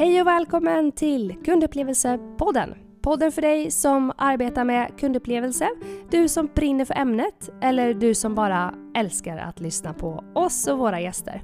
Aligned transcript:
Hej 0.00 0.20
och 0.20 0.26
välkommen 0.26 0.92
till 0.92 1.34
Kundupplevelsepodden. 1.44 2.74
Podden 3.02 3.32
för 3.32 3.42
dig 3.42 3.70
som 3.70 4.12
arbetar 4.18 4.64
med 4.64 4.98
kundupplevelse, 4.98 5.68
du 6.10 6.28
som 6.28 6.48
brinner 6.54 6.84
för 6.84 6.94
ämnet 6.94 7.50
eller 7.62 7.94
du 7.94 8.14
som 8.14 8.34
bara 8.34 8.74
älskar 8.96 9.36
att 9.36 9.60
lyssna 9.60 9.94
på 9.94 10.24
oss 10.34 10.66
och 10.66 10.78
våra 10.78 11.00
gäster. 11.00 11.42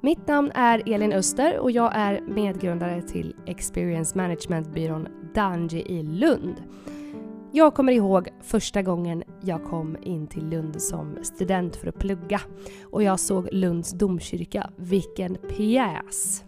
Mitt 0.00 0.28
namn 0.28 0.50
är 0.54 0.94
Elin 0.94 1.12
Öster 1.12 1.58
och 1.58 1.70
jag 1.70 1.92
är 1.94 2.20
medgrundare 2.20 3.02
till 3.02 3.36
Experience 3.46 4.18
Management-byrån 4.18 5.08
Danji 5.34 5.82
i 5.82 6.02
Lund. 6.02 6.62
Jag 7.50 7.74
kommer 7.74 7.92
ihåg 7.92 8.28
första 8.42 8.82
gången 8.82 9.22
jag 9.40 9.64
kom 9.64 9.96
in 10.02 10.26
till 10.26 10.48
Lund 10.48 10.82
som 10.82 11.18
student 11.22 11.76
för 11.76 11.86
att 11.86 11.98
plugga 11.98 12.40
och 12.84 13.02
jag 13.02 13.20
såg 13.20 13.48
Lunds 13.52 13.92
domkyrka. 13.92 14.70
Vilken 14.76 15.34
pjäs! 15.34 16.44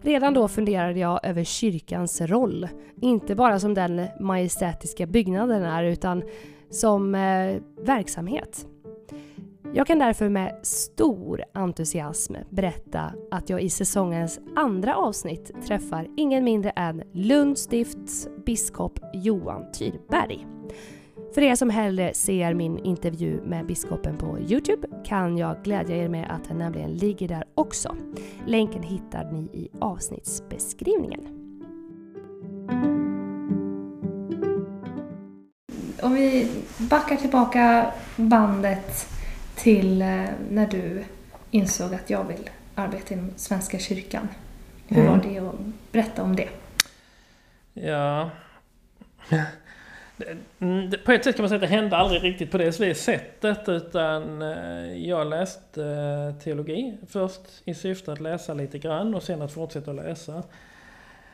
Redan 0.00 0.34
då 0.34 0.48
funderade 0.48 0.98
jag 0.98 1.20
över 1.22 1.44
kyrkans 1.44 2.20
roll. 2.20 2.68
Inte 3.00 3.34
bara 3.34 3.60
som 3.60 3.74
den 3.74 4.06
majestätiska 4.20 5.06
byggnaden 5.06 5.62
är 5.62 5.84
utan 5.84 6.22
som 6.70 7.14
eh, 7.14 7.56
verksamhet. 7.82 8.66
Jag 9.74 9.86
kan 9.86 9.98
därför 9.98 10.28
med 10.28 10.60
stor 10.62 11.44
entusiasm 11.54 12.34
berätta 12.50 13.12
att 13.30 13.50
jag 13.50 13.62
i 13.62 13.70
säsongens 13.70 14.40
andra 14.56 14.96
avsnitt 14.96 15.50
träffar 15.66 16.08
ingen 16.16 16.44
mindre 16.44 16.70
än 16.70 17.02
Lunds 17.12 17.62
stifts 17.62 18.28
biskop 18.46 18.98
Johan 19.14 19.72
Tyrberg. 19.72 20.46
För 21.38 21.42
er 21.42 21.54
som 21.54 21.70
hellre 21.70 22.14
ser 22.14 22.54
min 22.54 22.78
intervju 22.78 23.40
med 23.44 23.66
biskopen 23.66 24.16
på 24.16 24.38
Youtube 24.38 24.88
kan 25.04 25.38
jag 25.38 25.64
glädja 25.64 25.96
er 25.96 26.08
med 26.08 26.30
att 26.30 26.48
den 26.48 26.58
nämligen 26.58 26.94
ligger 26.94 27.28
där 27.28 27.44
också. 27.54 27.96
Länken 28.46 28.82
hittar 28.82 29.32
ni 29.32 29.40
i 29.40 29.68
avsnittsbeskrivningen. 29.80 31.20
Om 36.02 36.14
vi 36.14 36.50
backar 36.78 37.16
tillbaka 37.16 37.92
bandet 38.16 39.08
till 39.56 40.02
eh, 40.02 40.24
när 40.50 40.66
du 40.66 41.04
insåg 41.50 41.94
att 41.94 42.10
jag 42.10 42.24
vill 42.24 42.50
arbeta 42.74 43.14
inom 43.14 43.30
Svenska 43.36 43.78
kyrkan. 43.78 44.28
Hur 44.86 45.00
Mm. 45.02 45.12
var 45.12 45.28
det 45.28 45.38
att 45.38 45.54
berätta 45.92 46.22
om 46.22 46.36
det? 46.36 46.48
Ja... 47.74 48.30
Mm, 50.58 50.90
på 51.04 51.12
ett 51.12 51.24
sätt 51.24 51.36
kan 51.36 51.42
man 51.42 51.48
säga 51.48 51.56
att 51.56 51.70
det 51.70 51.76
hände 51.76 51.96
aldrig 51.96 52.24
riktigt 52.24 52.50
på 52.50 52.58
det 52.58 52.94
sättet 52.96 53.68
utan 53.68 54.42
eh, 54.42 55.08
jag 55.08 55.26
läste 55.26 55.84
eh, 55.84 56.42
teologi 56.42 56.98
först 57.08 57.40
i 57.64 57.74
syfte 57.74 58.12
att 58.12 58.20
läsa 58.20 58.54
lite 58.54 58.78
grann 58.78 59.14
och 59.14 59.22
sen 59.22 59.42
att 59.42 59.52
fortsätta 59.52 59.92
läsa. 59.92 60.42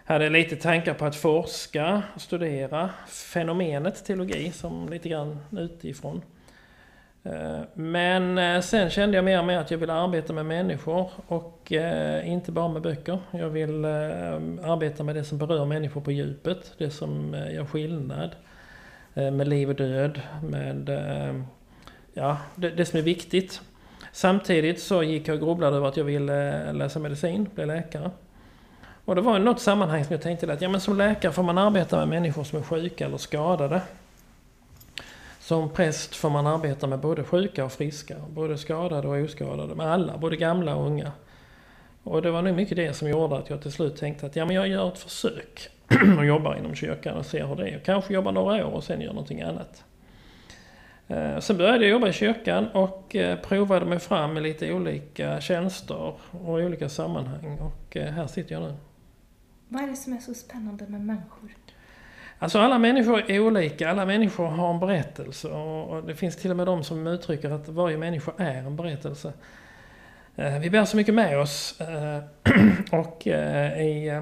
Hade 0.05 0.31
lite 0.31 0.57
tankar 0.57 0.95
på 0.95 1.05
att 1.05 1.17
forska, 1.17 2.03
studera 2.17 2.91
fenomenet 3.09 4.05
teologi 4.05 4.53
som 4.53 4.89
lite 4.89 5.09
grann 5.09 5.39
utifrån. 5.51 6.23
Eh, 7.23 7.61
men 7.75 8.63
sen 8.63 8.91
kände 8.91 9.17
jag 9.17 9.25
mer 9.25 9.39
och 9.39 9.45
mer 9.45 9.59
att 9.59 9.71
jag 9.71 9.79
ville 9.79 9.93
arbeta 9.93 10.33
med 10.33 10.47
människor 10.47 11.11
och 11.27 11.73
inte 12.25 12.53
bara 12.53 12.69
med 12.69 12.83
böcker. 12.83 13.19
Jag 13.31 13.49
vill 13.49 13.85
arbeta 13.85 15.05
med 15.05 15.15
det 15.15 15.25
som 15.25 15.39
berör 15.39 15.65
människor 15.65 16.01
på 16.01 16.13
djupet, 16.13 16.73
det 16.79 16.91
som 16.91 17.37
gör 17.51 17.65
skillnad. 17.65 18.31
Eh, 19.15 19.31
med 19.31 19.49
liv 19.49 19.69
och 19.69 19.75
död, 19.75 20.21
med 20.43 20.89
eh, 20.89 21.43
ja, 22.13 22.37
det, 22.55 22.71
det 22.71 22.85
som 22.85 22.99
är 22.99 23.03
viktigt. 23.03 23.61
Samtidigt 24.13 24.81
så 24.81 25.03
gick 25.03 25.29
jag 25.29 25.35
och 25.35 25.41
grubblade 25.41 25.77
över 25.77 25.89
att 25.89 25.97
jag 25.97 26.05
ville 26.05 26.73
läsa 26.73 26.99
medicin, 26.99 27.49
bli 27.55 27.67
läkare. 27.67 28.11
Och 29.05 29.15
det 29.15 29.21
var 29.21 29.37
i 29.37 29.41
något 29.41 29.61
sammanhang 29.61 30.05
som 30.05 30.13
jag 30.13 30.23
tänkte 30.23 30.53
att 30.53 30.61
ja, 30.61 30.69
men 30.69 30.81
som 30.81 30.99
läkare 30.99 31.33
får 31.33 31.43
man 31.43 31.59
arbeta 31.59 31.97
med 31.97 32.09
människor 32.09 32.45
som 32.45 32.59
är 32.59 32.63
sjuka 32.63 33.07
eller 33.07 33.17
skadade. 33.17 33.81
Som 35.41 35.71
präst 35.71 36.17
får 36.17 36.31
man 36.31 36.47
arbeta 36.47 36.87
med 36.87 36.99
både 36.99 37.25
sjuka 37.25 37.65
och 37.65 37.73
friska, 37.73 38.17
både 38.29 38.59
skadade 38.59 39.09
och 39.09 39.25
oskadade, 39.25 39.75
med 39.75 39.87
alla, 39.87 40.19
både 40.19 40.37
gamla 40.37 40.77
och 40.77 40.87
unga. 40.87 41.13
Och 42.03 42.23
det 42.23 42.31
var 42.31 42.43
nog 42.43 42.57
mycket 42.57 42.77
det 42.77 42.95
som 42.95 43.09
gjorde 43.09 43.37
att 43.37 43.51
jag 43.51 43.63
till 43.63 43.73
slut 43.73 43.97
tänkte 43.97 44.27
att 44.27 44.37
ja, 44.37 44.45
men 44.45 44.57
jag 44.57 44.69
gör 44.69 44.89
ett 44.89 44.99
försök 44.99 45.71
och 46.19 46.25
jobbar 46.25 46.57
inom 46.57 46.75
kyrkan 46.75 47.17
och 47.17 47.27
ser 47.27 47.47
hur 47.47 47.57
det 47.57 47.69
är. 47.69 47.79
Kanske 47.79 48.15
jobbar 48.15 48.33
några 48.33 48.67
år 48.67 48.71
och 48.71 48.85
sen 48.85 49.01
gör 49.01 49.13
någonting 49.13 49.43
annat. 49.43 49.85
Eh, 51.09 51.39
Sen 51.39 51.57
började 51.57 51.85
jag 51.85 51.91
jobba 51.91 52.09
i 52.09 52.13
kyrkan 52.13 52.69
och 52.69 53.17
eh, 53.17 53.39
provade 53.39 53.87
mig 53.87 53.99
fram 53.99 54.35
med 54.35 54.43
lite 54.43 54.73
olika 54.73 55.41
tjänster 55.41 56.15
och 56.31 56.61
i 56.61 56.65
olika 56.65 56.89
sammanhang. 56.89 57.59
Och 57.59 57.97
eh, 57.97 58.13
här 58.13 58.27
sitter 58.27 58.53
jag 58.53 58.63
nu. 58.63 58.75
Vad 59.69 59.83
är 59.83 59.87
det 59.87 59.97
som 59.97 60.13
är 60.13 60.19
så 60.19 60.35
spännande 60.35 60.87
med 60.89 61.01
människor? 61.01 61.51
Alltså 62.39 62.59
alla 62.59 62.79
människor 62.79 63.31
är 63.31 63.41
olika, 63.41 63.91
alla 63.91 64.07
människor 64.07 64.47
har 64.47 64.75
en 64.75 64.81
berättelse 64.81 65.49
och 65.49 66.05
det 66.05 66.15
finns 66.15 66.37
till 66.37 66.51
och 66.51 66.57
med 66.57 66.67
de 66.67 66.85
som 66.85 67.07
uttrycker 67.07 67.51
att 67.51 67.69
varje 67.69 67.99
människa 67.99 68.33
är 68.37 68.55
en 68.55 68.77
berättelse. 68.77 69.33
Vi 70.61 70.71
bär 70.71 70.85
så 70.85 70.97
mycket 70.97 71.15
med 71.15 71.39
oss 71.39 71.81
och 72.93 73.27
i, 73.27 74.21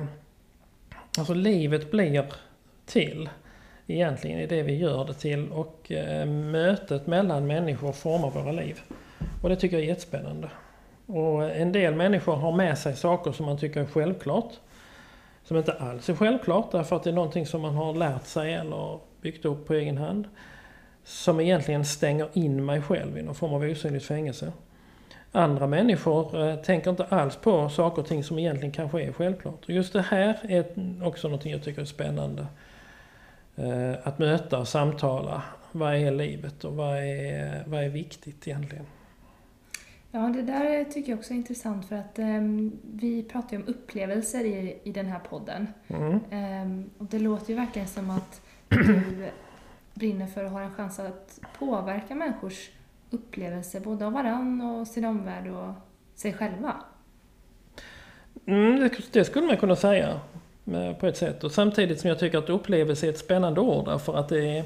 alltså 1.18 1.34
livet 1.34 1.90
blir 1.90 2.26
till 2.86 3.28
egentligen 3.86 4.38
i 4.38 4.46
det 4.46 4.62
vi 4.62 4.76
gör 4.76 5.04
det 5.04 5.14
till 5.14 5.52
och 5.52 5.92
eh, 5.92 6.26
mötet 6.26 7.06
mellan 7.06 7.46
människor 7.46 7.92
formar 7.92 8.30
våra 8.30 8.52
liv. 8.52 8.80
Och 9.42 9.48
det 9.48 9.56
tycker 9.56 9.76
jag 9.76 9.84
är 9.84 9.88
jättespännande. 9.88 10.50
Och 11.06 11.50
en 11.50 11.72
del 11.72 11.94
människor 11.94 12.36
har 12.36 12.52
med 12.52 12.78
sig 12.78 12.96
saker 12.96 13.32
som 13.32 13.46
man 13.46 13.58
tycker 13.58 13.80
är 13.80 13.86
självklart 13.86 14.52
som 15.44 15.56
inte 15.56 15.72
alls 15.72 16.08
är 16.08 16.14
självklart 16.14 16.72
därför 16.72 16.96
att 16.96 17.02
det 17.02 17.10
är 17.10 17.14
någonting 17.14 17.46
som 17.46 17.60
man 17.60 17.74
har 17.74 17.94
lärt 17.94 18.26
sig 18.26 18.54
eller 18.54 18.98
byggt 19.20 19.44
upp 19.44 19.66
på 19.66 19.74
egen 19.74 19.98
hand. 19.98 20.28
Som 21.04 21.40
egentligen 21.40 21.84
stänger 21.84 22.28
in 22.32 22.64
mig 22.64 22.82
själv 22.82 23.18
i 23.18 23.22
någon 23.22 23.34
form 23.34 23.54
av 23.54 23.62
osynligt 23.62 24.04
fängelse. 24.04 24.52
Andra 25.32 25.66
människor 25.66 26.48
eh, 26.48 26.56
tänker 26.56 26.90
inte 26.90 27.04
alls 27.04 27.36
på 27.36 27.68
saker 27.68 28.02
och 28.02 28.08
ting 28.08 28.24
som 28.24 28.38
egentligen 28.38 28.72
kanske 28.72 29.02
är 29.02 29.12
självklart. 29.12 29.64
Och 29.64 29.70
just 29.70 29.92
det 29.92 30.02
här 30.02 30.38
är 30.42 30.64
också 31.06 31.28
någonting 31.28 31.52
jag 31.52 31.62
tycker 31.62 31.80
är 31.80 31.86
spännande. 31.86 32.46
Eh, 33.56 33.92
att 34.02 34.18
möta 34.18 34.58
och 34.58 34.68
samtala. 34.68 35.42
Vad 35.72 35.94
är 35.94 36.10
livet 36.10 36.64
och 36.64 36.76
vad 36.76 36.96
är, 36.96 37.64
vad 37.66 37.84
är 37.84 37.88
viktigt 37.88 38.48
egentligen? 38.48 38.86
Ja, 40.10 40.20
det 40.20 40.42
där 40.42 40.84
tycker 40.84 41.12
jag 41.12 41.18
också 41.18 41.32
är 41.32 41.36
intressant 41.36 41.88
för 41.88 41.96
att 41.96 42.18
ehm, 42.18 42.78
vi 42.82 43.22
pratar 43.22 43.56
ju 43.56 43.62
om 43.62 43.68
upplevelser 43.68 44.44
i, 44.44 44.78
i 44.82 44.92
den 44.92 45.06
här 45.06 45.18
podden. 45.18 45.66
Mm. 45.88 46.20
Ehm, 46.30 46.90
och 46.98 47.06
det 47.06 47.18
låter 47.18 47.50
ju 47.50 47.56
verkligen 47.56 47.88
som 47.88 48.10
att 48.10 48.40
du 48.68 49.28
brinner 49.94 50.26
för 50.26 50.44
och 50.44 50.50
har 50.50 50.60
en 50.60 50.74
chans 50.74 50.98
att 50.98 51.40
påverka 51.58 52.14
människors 52.14 52.70
upplevelse 53.14 53.80
både 53.80 54.06
av 54.06 54.12
varann 54.12 54.60
och 54.60 54.86
sin 54.86 55.04
omvärld 55.04 55.46
och 55.46 55.74
sig 56.14 56.32
själva. 56.32 56.76
Mm, 58.46 58.80
det, 58.80 58.90
det 59.12 59.24
skulle 59.24 59.46
man 59.46 59.56
kunna 59.56 59.76
säga 59.76 60.20
eh, 60.66 60.92
på 60.92 61.06
ett 61.06 61.16
sätt. 61.16 61.44
Och 61.44 61.52
samtidigt 61.52 62.00
som 62.00 62.08
jag 62.08 62.18
tycker 62.18 62.38
att 62.38 62.50
upplevelse 62.50 63.06
är 63.06 63.10
ett 63.10 63.18
spännande 63.18 63.60
ord 63.60 63.84
därför 63.84 64.14
att 64.14 64.28
det 64.28 64.58
är, 64.58 64.64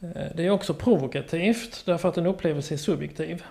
eh, 0.00 0.26
det 0.34 0.46
är 0.46 0.50
också 0.50 0.74
provokativt 0.74 1.82
därför 1.86 2.08
att 2.08 2.18
en 2.18 2.26
upplevelse 2.26 2.74
är 2.74 2.78
subjektiv. 2.78 3.44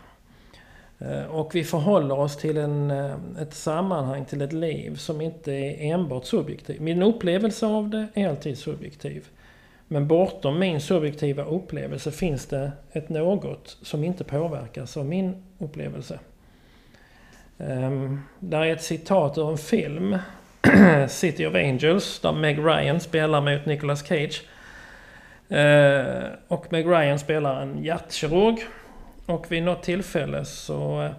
Eh, 0.99 1.25
och 1.25 1.55
vi 1.55 1.63
förhåller 1.63 2.19
oss 2.19 2.37
till 2.37 2.57
en, 2.57 2.91
ett 3.39 3.53
sammanhang, 3.53 4.25
till 4.25 4.41
ett 4.41 4.53
liv 4.53 4.95
som 4.95 5.21
inte 5.21 5.51
är 5.51 5.93
enbart 5.93 6.25
subjektiv. 6.25 6.81
Min 6.81 7.03
upplevelse 7.03 7.65
av 7.65 7.89
det 7.89 8.07
är 8.13 8.29
alltid 8.29 8.57
subjektiv. 8.57 9.27
Men 9.87 10.07
bortom 10.07 10.59
min 10.59 10.81
subjektiva 10.81 11.43
upplevelse 11.43 12.11
finns 12.11 12.45
det 12.45 12.71
ett 12.91 13.09
något 13.09 13.77
som 13.81 14.03
inte 14.03 14.23
påverkas 14.23 14.97
av 14.97 15.05
min 15.05 15.43
upplevelse. 15.57 16.19
Um, 17.57 18.21
där 18.39 18.61
är 18.61 18.73
ett 18.73 18.83
citat 18.83 19.37
ur 19.37 19.51
en 19.51 19.57
film, 19.57 20.17
City 21.07 21.45
of 21.45 21.55
Angels, 21.55 22.19
där 22.19 22.33
Meg 22.33 22.59
Ryan 22.59 22.99
spelar 22.99 23.41
mot 23.41 23.65
Nicolas 23.65 24.07
Cage. 24.07 24.43
Uh, 25.51 26.25
och 26.47 26.71
Meg 26.71 26.85
Ryan 26.85 27.19
spelar 27.19 27.61
en 27.61 27.83
hjärtkirurg. 27.83 28.59
Och 29.25 29.51
vid 29.51 29.63
något 29.63 29.83
tillfälle 29.83 30.45
så, 30.45 31.09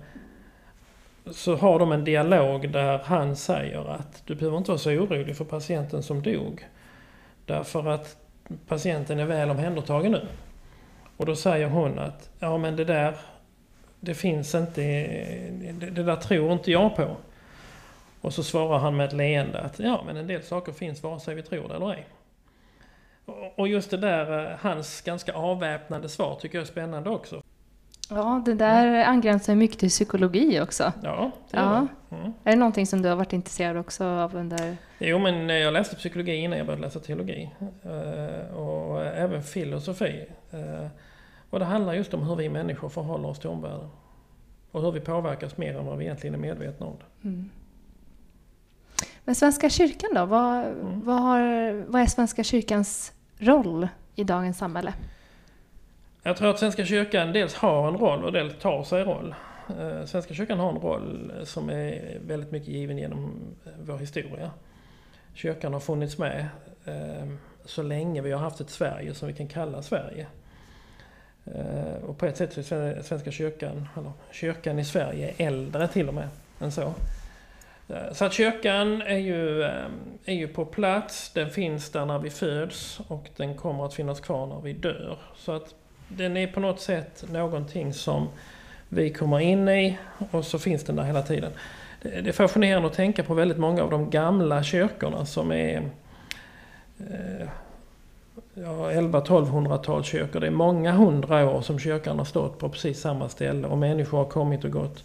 så 1.31 1.57
har 1.57 1.79
de 1.79 1.93
en 1.93 2.05
dialog 2.05 2.71
där 2.71 2.99
han 3.05 3.37
säger 3.37 3.91
att 3.91 4.23
du 4.25 4.35
behöver 4.35 4.59
inte 4.59 4.71
vara 4.71 4.79
så 4.79 4.91
orolig 4.91 5.37
för 5.37 5.45
patienten 5.45 6.03
som 6.03 6.23
dog. 6.23 6.67
Därför 7.47 7.89
att 7.89 8.17
patienten 8.69 9.19
är 9.19 9.25
väl 9.25 9.51
omhändertagen 9.51 10.13
nu. 10.13 10.27
Och 11.17 11.27
då 11.27 11.37
säger 11.37 11.69
hon 11.69 11.99
att 11.99 12.31
ja 12.39 12.59
men 12.59 12.77
det 12.77 12.85
där 12.85 13.15
det 14.01 14.15
finns 14.15 14.55
inte, 14.55 14.81
det, 15.73 15.91
det 15.91 16.03
där 16.03 16.17
tror 16.17 16.53
inte 16.53 16.71
jag 16.71 16.97
på. 16.97 17.17
Och 18.21 18.35
så 18.35 18.43
svarar 18.43 18.79
han 18.79 18.97
med 18.97 19.07
ett 19.07 19.13
leende 19.13 19.61
att 19.61 19.79
ja 19.79 20.03
men 20.07 20.17
en 20.17 20.27
del 20.27 20.43
saker 20.43 20.73
finns 20.73 21.03
vare 21.03 21.21
sig 21.21 21.35
vi 21.35 21.43
tror 21.43 21.69
det 21.69 21.75
eller 21.75 21.93
ej. 21.93 22.07
Och- 23.57 23.69
just 23.69 23.91
det 23.91 23.97
där, 23.97 24.51
eh, 24.53 24.59
hans 24.61 25.01
ganska 25.01 25.33
avväpnande 25.33 26.09
svar 26.09 26.39
tycker 26.41 26.59
jag 26.59 26.63
är 26.63 26.71
spännande 26.71 27.11
också. 27.11 27.43
Ja, 28.11 28.43
det 28.45 28.55
där 28.55 29.05
angränsar 29.05 29.55
mycket 29.55 29.79
till 29.79 29.89
psykologi 29.89 30.61
också. 30.61 30.93
Ja, 31.03 31.31
det 31.51 31.57
Ja. 31.57 31.77
är 31.77 31.81
det. 32.11 32.17
Mm. 32.17 32.33
Är 32.45 32.51
det 32.51 32.57
någonting 32.57 32.87
som 32.87 33.03
du 33.03 33.09
har 33.09 33.17
varit 33.17 33.33
intresserad 33.33 33.77
också 33.77 34.05
av 34.05 34.37
under... 34.37 34.77
Jo, 34.99 35.19
men 35.19 35.49
jag 35.49 35.73
läste 35.73 35.97
psykologi 35.97 36.35
innan 36.35 36.59
jag 36.59 36.67
började 36.67 36.83
läsa 36.83 37.01
teologi. 37.01 37.51
Eh, 37.83 38.57
Och 38.57 39.05
även 39.07 39.43
filosofi. 39.43 40.27
Eh, 40.51 40.87
Och 41.51 41.59
det 41.59 41.65
handlar 41.65 41.93
just 41.95 42.15
om 42.15 42.23
hur 42.23 42.37
vi 42.37 42.49
människor 42.49 42.89
förhåller 42.89 43.29
oss 43.29 43.39
till 43.39 43.49
omvärlden. 43.51 43.89
Och 44.73 44.83
hur 44.83 44.93
vi 44.93 45.01
påverkas 45.01 45.57
mer 45.57 45.79
än 45.79 45.87
vad 45.87 45.99
vi 45.99 46.05
egentligen 46.05 46.35
är 46.35 46.39
medvetna 46.39 46.87
om. 46.87 46.97
Mm. 47.25 47.51
Men 49.25 49.35
Svenska 49.35 49.71
kyrkan 49.71 50.11
då? 50.15 50.25
Vad, 50.27 50.65
Mm. 50.65 51.05
vad, 51.05 51.21
har, 51.21 51.41
vad 51.89 52.03
är 52.03 52.07
Svenska 52.07 52.45
kyrkans 52.45 53.13
roll 53.39 53.89
i 54.15 54.25
dagens 54.25 54.59
samhälle? 54.59 54.93
Jag 56.29 56.37
tror 56.37 56.51
att 56.51 56.59
Svenska 56.59 56.85
kyrkan 56.85 57.33
dels 57.33 57.55
har 57.55 57.89
en 57.89 57.97
roll 57.97 58.25
och 58.25 58.33
dels 58.33 58.59
tar 58.59 58.85
sig 58.85 59.05
roll. 59.05 59.35
Eh, 59.81 60.05
Svenska 60.05 60.35
kyrkan 60.35 60.59
har 60.59 60.71
en 60.71 60.79
roll 60.79 61.33
som 61.45 61.71
är 61.71 62.19
väldigt 62.27 62.51
mycket 62.51 62.69
given 62.69 62.99
genom 62.99 63.41
eh, 63.67 63.73
vår 63.81 63.99
historia. 63.99 64.51
Kyrkan 65.35 65.73
har 65.73 65.81
funnits 65.81 66.19
med 66.19 66.47
eh, 66.85 67.29
så 67.65 67.83
länge 67.83 68.23
vi 68.23 68.33
har 68.33 68.41
haft 68.41 68.61
ett 68.61 68.71
Sverige 68.71 69.15
som 69.15 69.29
vi 69.29 69.35
kan 69.35 69.49
kalla 69.49 69.83
Sverige. 69.83 70.27
Och 72.07 72.19
på 72.19 72.27
ett 72.27 72.37
sätt 72.37 72.67
så 72.67 72.75
är 72.75 73.03
Svenska 73.03 73.31
kyrkan, 73.31 73.89
eller 73.97 74.13
kyrkan 74.33 74.79
i 74.79 74.85
Sverige, 74.85 75.35
äldre 75.37 75.89
till 75.89 76.09
och 76.09 76.15
med 76.15 76.29
än 76.61 76.73
så. 76.73 76.95
Så 78.13 78.25
att 78.25 78.33
kyrkan 78.33 79.03
är 79.03 79.19
ju, 79.19 79.63
är 80.25 80.35
ju 80.35 80.49
på 80.49 80.65
plats, 80.65 81.33
den 81.33 81.51
finns 81.51 81.91
där 81.91 82.07
när 82.07 82.19
vi 82.19 82.31
föds 82.31 83.01
och 83.09 83.31
den 83.37 83.57
kommer 83.57 83.87
att 83.87 83.95
finnas 83.95 84.21
kvar 84.21 84.47
när 84.47 84.61
vi 84.61 84.73
dör. 84.73 85.19
Så 85.37 85.53
att 85.53 85.75
den 86.09 86.37
är 86.37 86.47
på 86.47 86.61
något 86.61 86.81
sätt 86.81 87.25
någonting 87.33 87.93
som 87.93 88.29
vi 88.89 89.11
kommer 89.11 89.41
in 89.41 89.69
i 89.69 89.99
och 90.31 90.45
så 90.45 90.59
finns 90.59 90.85
den 90.85 90.97
där 90.97 91.05
hela 91.05 91.23
tiden. 91.23 91.53
Det 92.03 92.29
är 92.29 92.33
fascinerande 92.33 92.89
att 92.89 92.95
tänka 92.95 93.23
på 93.23 93.35
väldigt 93.35 93.59
många 93.59 93.83
av 93.83 93.91
de 93.91 94.11
gamla 94.11 94.63
kyrkorna 94.63 95.27
som 95.27 95.53
är 95.53 95.77
eh, 96.99 97.49
ja, 98.55 98.91
11-1200-talskyrkor. 98.93 100.41
Det 100.41 100.47
är 100.47 100.51
många 100.51 100.93
hundra 100.93 101.51
år 101.51 101.63
som 101.63 101.79
kyrkan 101.79 102.19
har 102.19 102.25
stått 102.25 102.59
på 102.59 102.69
precis 102.69 103.01
samma 103.01 103.29
ställe 103.29 103.69
och 103.69 103.79
människor 103.79 104.19
har 104.19 104.25
kommit 104.25 104.65
och 104.65 104.71
gått. 104.71 105.05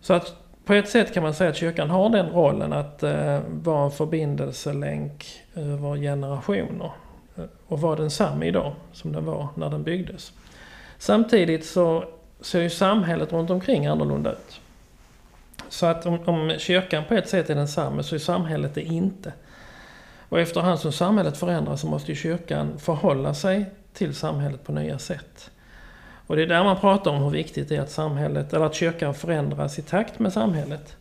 Så 0.00 0.14
att 0.14 0.36
på 0.64 0.74
ett 0.74 0.88
sätt 0.88 1.14
kan 1.14 1.22
man 1.22 1.34
säga 1.34 1.50
att 1.50 1.56
kyrkan 1.56 1.90
har 1.90 2.10
den 2.10 2.30
rollen 2.30 2.72
att 2.72 3.02
eh, 3.02 3.40
vara 3.48 3.84
en 3.84 3.90
förbindelselänk 3.90 5.42
över 5.54 5.96
generationer. 5.96 6.90
Eh, 7.36 7.44
och 7.68 7.80
vara 7.80 7.96
densamma 7.96 8.44
idag 8.44 8.74
som 8.92 9.12
den 9.12 9.24
var 9.24 9.48
när 9.54 9.70
den 9.70 9.82
byggdes. 9.82 10.32
Samtidigt 10.98 11.66
så 11.66 12.04
ser 12.40 12.62
ju 12.62 12.70
samhället 12.70 13.32
runt 13.32 13.50
omkring 13.50 13.86
annorlunda 13.86 14.32
ut. 14.32 14.60
Så 15.68 15.86
att 15.86 16.06
om, 16.06 16.18
om 16.24 16.54
kyrkan 16.58 17.04
på 17.08 17.14
ett 17.14 17.28
sätt 17.28 17.50
är 17.50 17.54
densamma 17.54 18.02
så 18.02 18.14
är 18.14 18.18
samhället 18.18 18.74
det 18.74 18.82
inte. 18.82 19.32
Och 20.28 20.40
efterhand 20.40 20.80
som 20.80 20.92
samhället 20.92 21.36
förändras 21.36 21.80
så 21.80 21.86
måste 21.86 22.12
ju 22.12 22.16
kyrkan 22.16 22.78
förhålla 22.78 23.34
sig 23.34 23.66
till 23.92 24.14
samhället 24.14 24.64
på 24.64 24.72
nya 24.72 24.98
sätt. 24.98 25.50
Och 26.26 26.36
det 26.36 26.42
är 26.42 26.46
där 26.46 26.64
man 26.64 26.80
pratar 26.80 27.10
om 27.10 27.22
hur 27.22 27.30
viktigt 27.30 27.68
det 27.68 27.76
är 27.76 27.80
att 27.80 27.90
samhället, 27.90 28.52
eller 28.52 28.66
att 28.66 28.74
kyrkan 28.74 29.14
förändras 29.14 29.78
i 29.78 29.82
takt 29.82 30.18
med 30.18 30.32
samhället. 30.32 30.96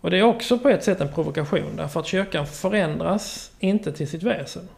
Och 0.00 0.10
det 0.10 0.18
är 0.18 0.22
också 0.22 0.58
på 0.58 0.68
ett 0.68 0.84
sätt 0.84 1.00
en 1.00 1.08
provokation 1.08 1.76
därför 1.76 2.00
att 2.00 2.06
kyrkan 2.06 2.46
förändras 2.46 3.50
inte 3.58 3.92
till 3.92 4.08
sitt 4.08 4.22
väsen. 4.22 4.68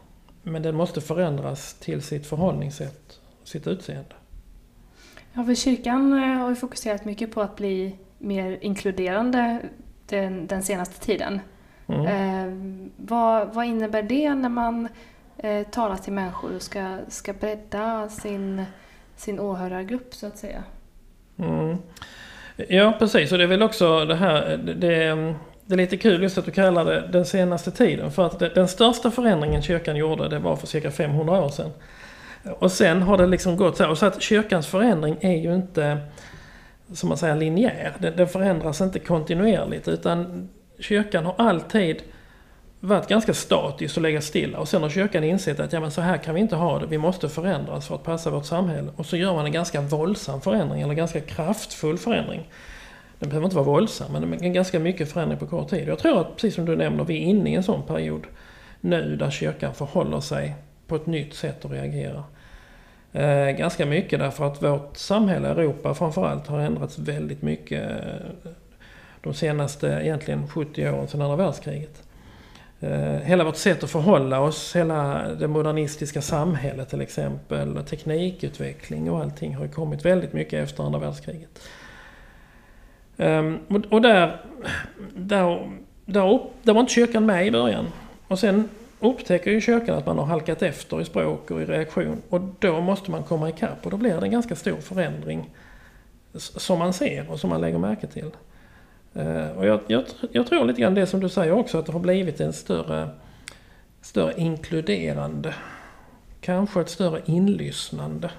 Men 0.43 0.61
den 0.61 0.75
måste 0.75 1.01
förändras 1.01 1.73
till 1.73 2.01
sitt 2.01 2.27
förhållningssätt, 2.27 3.19
sitt 3.43 3.67
utseende. 3.67 4.15
Ja, 5.33 5.43
för 5.43 5.55
kyrkan 5.55 6.13
eh, 6.13 6.39
har 6.39 6.49
ju 6.49 6.55
fokuserat 6.55 7.05
mycket 7.05 7.31
på 7.31 7.41
att 7.41 7.55
bli 7.55 7.95
mer 8.17 8.57
inkluderande 8.61 9.59
den, 10.07 10.47
den 10.47 10.63
senaste 10.63 11.05
tiden. 11.05 11.39
Mm. 11.87 12.05
Eh, 12.05 12.81
vad, 12.97 13.53
vad 13.53 13.65
innebär 13.65 14.03
det 14.03 14.35
när 14.35 14.49
man 14.49 14.87
eh, 15.37 15.67
talar 15.67 15.97
till 15.97 16.13
människor 16.13 16.55
och 16.55 16.61
ska, 16.61 16.97
ska 17.07 17.33
bredda 17.33 18.09
sin, 18.09 18.65
sin 19.15 19.39
åhörargrupp 19.39 20.13
så 20.13 20.27
att 20.27 20.37
säga? 20.37 20.63
Mm. 21.37 21.77
Ja 22.69 22.95
precis 22.99 23.31
och 23.31 23.37
det 23.37 23.43
är 23.43 23.47
väl 23.47 23.63
också 23.63 24.05
det 24.05 24.15
här, 24.15 24.57
det, 24.57 24.73
det, 24.73 25.35
det 25.71 25.75
är 25.75 25.85
lite 25.85 25.97
kul 25.97 26.23
just 26.23 26.37
att 26.37 26.45
du 26.45 26.51
kallar 26.51 26.85
det 26.85 27.07
den 27.11 27.25
senaste 27.25 27.71
tiden. 27.71 28.11
För 28.11 28.25
att 28.25 28.39
det, 28.39 28.49
den 28.49 28.67
största 28.67 29.11
förändringen 29.11 29.61
kyrkan 29.61 29.95
gjorde 29.95 30.29
det 30.29 30.39
var 30.39 30.55
för 30.55 30.67
cirka 30.67 30.91
500 30.91 31.41
år 31.41 31.49
sedan. 31.49 31.71
Och 32.59 32.71
sen 32.71 33.01
har 33.01 33.17
det 33.17 33.27
liksom 33.27 33.57
gått 33.57 33.77
så 33.77 33.83
här. 33.83 33.89
Och 33.89 33.97
så 33.97 34.05
att 34.05 34.21
kyrkans 34.21 34.67
förändring 34.67 35.17
är 35.21 35.37
ju 35.37 35.55
inte 35.55 35.97
som 36.93 37.09
man 37.09 37.17
säger 37.17 37.35
linjär. 37.35 37.93
Den, 37.99 38.15
den 38.15 38.27
förändras 38.27 38.81
inte 38.81 38.99
kontinuerligt 38.99 39.87
utan 39.87 40.49
kyrkan 40.79 41.25
har 41.25 41.35
alltid 41.37 42.01
varit 42.79 43.07
ganska 43.07 43.33
statisk 43.33 43.97
och 43.97 44.03
legat 44.03 44.23
stilla. 44.23 44.57
Och 44.59 44.67
sen 44.67 44.81
har 44.81 44.89
kyrkan 44.89 45.23
insett 45.23 45.59
att 45.59 45.73
ja, 45.73 45.79
men 45.79 45.91
så 45.91 46.01
här 46.01 46.17
kan 46.17 46.35
vi 46.35 46.41
inte 46.41 46.55
ha 46.55 46.79
det. 46.79 46.85
Vi 46.85 46.97
måste 46.97 47.29
förändras 47.29 47.87
för 47.87 47.95
att 47.95 48.03
passa 48.03 48.29
vårt 48.29 48.45
samhälle. 48.45 48.91
Och 48.95 49.05
så 49.05 49.17
gör 49.17 49.33
man 49.33 49.45
en 49.45 49.51
ganska 49.51 49.81
våldsam 49.81 50.41
förändring, 50.41 50.81
eller 50.81 50.93
ganska 50.93 51.19
kraftfull 51.19 51.97
förändring. 51.97 52.49
Den 53.21 53.29
behöver 53.29 53.45
inte 53.45 53.55
vara 53.55 53.65
våldsam, 53.65 54.11
men 54.11 54.31
det 54.31 54.45
är 54.45 54.49
ganska 54.49 54.79
mycket 54.79 55.11
förändring 55.11 55.39
på 55.39 55.47
kort 55.47 55.69
tid. 55.69 55.87
Jag 55.87 55.99
tror 55.99 56.21
att, 56.21 56.35
precis 56.35 56.55
som 56.55 56.65
du 56.65 56.75
nämner, 56.75 57.03
vi 57.03 57.15
är 57.17 57.25
inne 57.25 57.51
i 57.51 57.55
en 57.55 57.63
sån 57.63 57.83
period 57.83 58.27
nu 58.79 59.15
där 59.15 59.29
kyrkan 59.29 59.73
förhåller 59.73 60.19
sig 60.19 60.55
på 60.87 60.95
ett 60.95 61.05
nytt 61.05 61.33
sätt 61.33 61.65
och 61.65 61.71
reagerar. 61.71 62.23
Eh, 63.13 63.57
ganska 63.57 63.85
mycket 63.85 64.19
därför 64.19 64.45
att 64.45 64.63
vårt 64.63 64.97
samhälle, 64.97 65.47
Europa 65.47 65.93
framförallt, 65.93 66.47
har 66.47 66.59
ändrats 66.59 66.99
väldigt 66.99 67.41
mycket 67.41 67.91
eh, 67.91 68.51
de 69.21 69.33
senaste 69.33 69.87
egentligen 69.87 70.47
70 70.47 70.89
åren 70.89 71.07
sedan 71.07 71.21
andra 71.21 71.35
världskriget. 71.35 72.03
Eh, 72.79 73.19
hela 73.23 73.43
vårt 73.43 73.57
sätt 73.57 73.83
att 73.83 73.91
förhålla 73.91 74.39
oss, 74.39 74.75
hela 74.75 75.27
det 75.39 75.47
modernistiska 75.47 76.21
samhället 76.21 76.89
till 76.89 77.01
exempel, 77.01 77.83
teknikutveckling 77.85 79.11
och 79.11 79.19
allting 79.19 79.55
har 79.55 79.63
ju 79.63 79.71
kommit 79.71 80.05
väldigt 80.05 80.33
mycket 80.33 80.63
efter 80.63 80.83
andra 80.83 80.99
världskriget. 80.99 81.59
Ehm, 83.21 83.59
och, 83.67 83.81
och 83.89 84.01
där, 84.01 84.41
där, 85.15 85.71
där, 86.05 86.33
upp, 86.33 86.41
där 86.63 86.73
var 86.73 86.81
inte 86.81 86.93
kyrkan 86.93 87.25
med 87.25 87.47
i 87.47 87.51
början. 87.51 87.87
Och 88.27 88.39
sen 88.39 88.69
upptäcker 88.99 89.51
ju 89.51 89.61
kyrkan 89.61 89.97
att 89.97 90.05
man 90.05 90.17
har 90.17 90.25
halkat 90.25 90.61
efter 90.61 91.01
i 91.01 91.05
språk 91.05 91.51
och 91.51 91.61
i 91.61 91.65
reaktion. 91.65 92.21
Och 92.29 92.41
då 92.59 92.81
måste 92.81 93.11
man 93.11 93.23
komma 93.23 93.49
ikapp 93.49 93.85
och 93.85 93.91
då 93.91 93.97
blir 93.97 94.17
det 94.17 94.25
en 94.25 94.31
ganska 94.31 94.55
stor 94.55 94.77
förändring 94.77 95.49
som 96.33 96.79
man 96.79 96.93
ser 96.93 97.31
och 97.31 97.39
som 97.39 97.49
man 97.49 97.61
lägger 97.61 97.77
märke 97.77 98.07
till. 98.07 98.31
Ehm, 99.13 99.57
och 99.57 99.65
jag, 99.65 99.79
jag, 99.87 100.03
jag 100.31 100.47
tror 100.47 100.65
lite 100.65 100.81
grann 100.81 100.95
det 100.95 101.05
som 101.05 101.19
du 101.19 101.29
säger 101.29 101.51
också, 101.51 101.77
att 101.77 101.85
det 101.85 101.91
har 101.91 101.99
blivit 101.99 102.39
en 102.39 102.53
större, 102.53 103.09
större 104.01 104.33
inkluderande. 104.37 105.53
Kanske 106.41 106.81
ett 106.81 106.89
större 106.89 107.21
inlyssnande. 107.25 108.31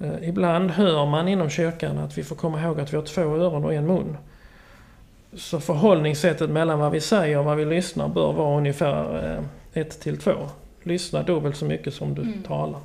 Eh, 0.00 0.28
Ibland 0.28 0.70
hör 0.70 1.06
man 1.06 1.28
inom 1.28 1.50
kyrkan 1.50 1.98
att 1.98 2.18
vi 2.18 2.24
får 2.24 2.36
komma 2.36 2.62
ihåg 2.62 2.80
att 2.80 2.92
vi 2.92 2.96
har 2.96 3.04
två 3.04 3.20
öron 3.20 3.64
och 3.64 3.74
en 3.74 3.86
mun. 3.86 4.16
Så 5.34 5.60
förhållningssättet 5.60 6.50
mellan 6.50 6.78
vad 6.78 6.92
vi 6.92 7.00
säger 7.00 7.38
och 7.38 7.44
vad 7.44 7.56
vi 7.56 7.64
lyssnar 7.64 8.08
bör 8.08 8.32
vara 8.32 8.58
ungefär 8.58 9.34
eh, 9.38 9.44
ett 9.82 10.00
till 10.00 10.18
två. 10.18 10.32
Lyssna 10.82 11.22
dubbelt 11.22 11.56
så 11.56 11.64
mycket 11.64 11.94
som 11.94 12.14
du 12.14 12.22
Mm. 12.22 12.42
talar. 12.42 12.80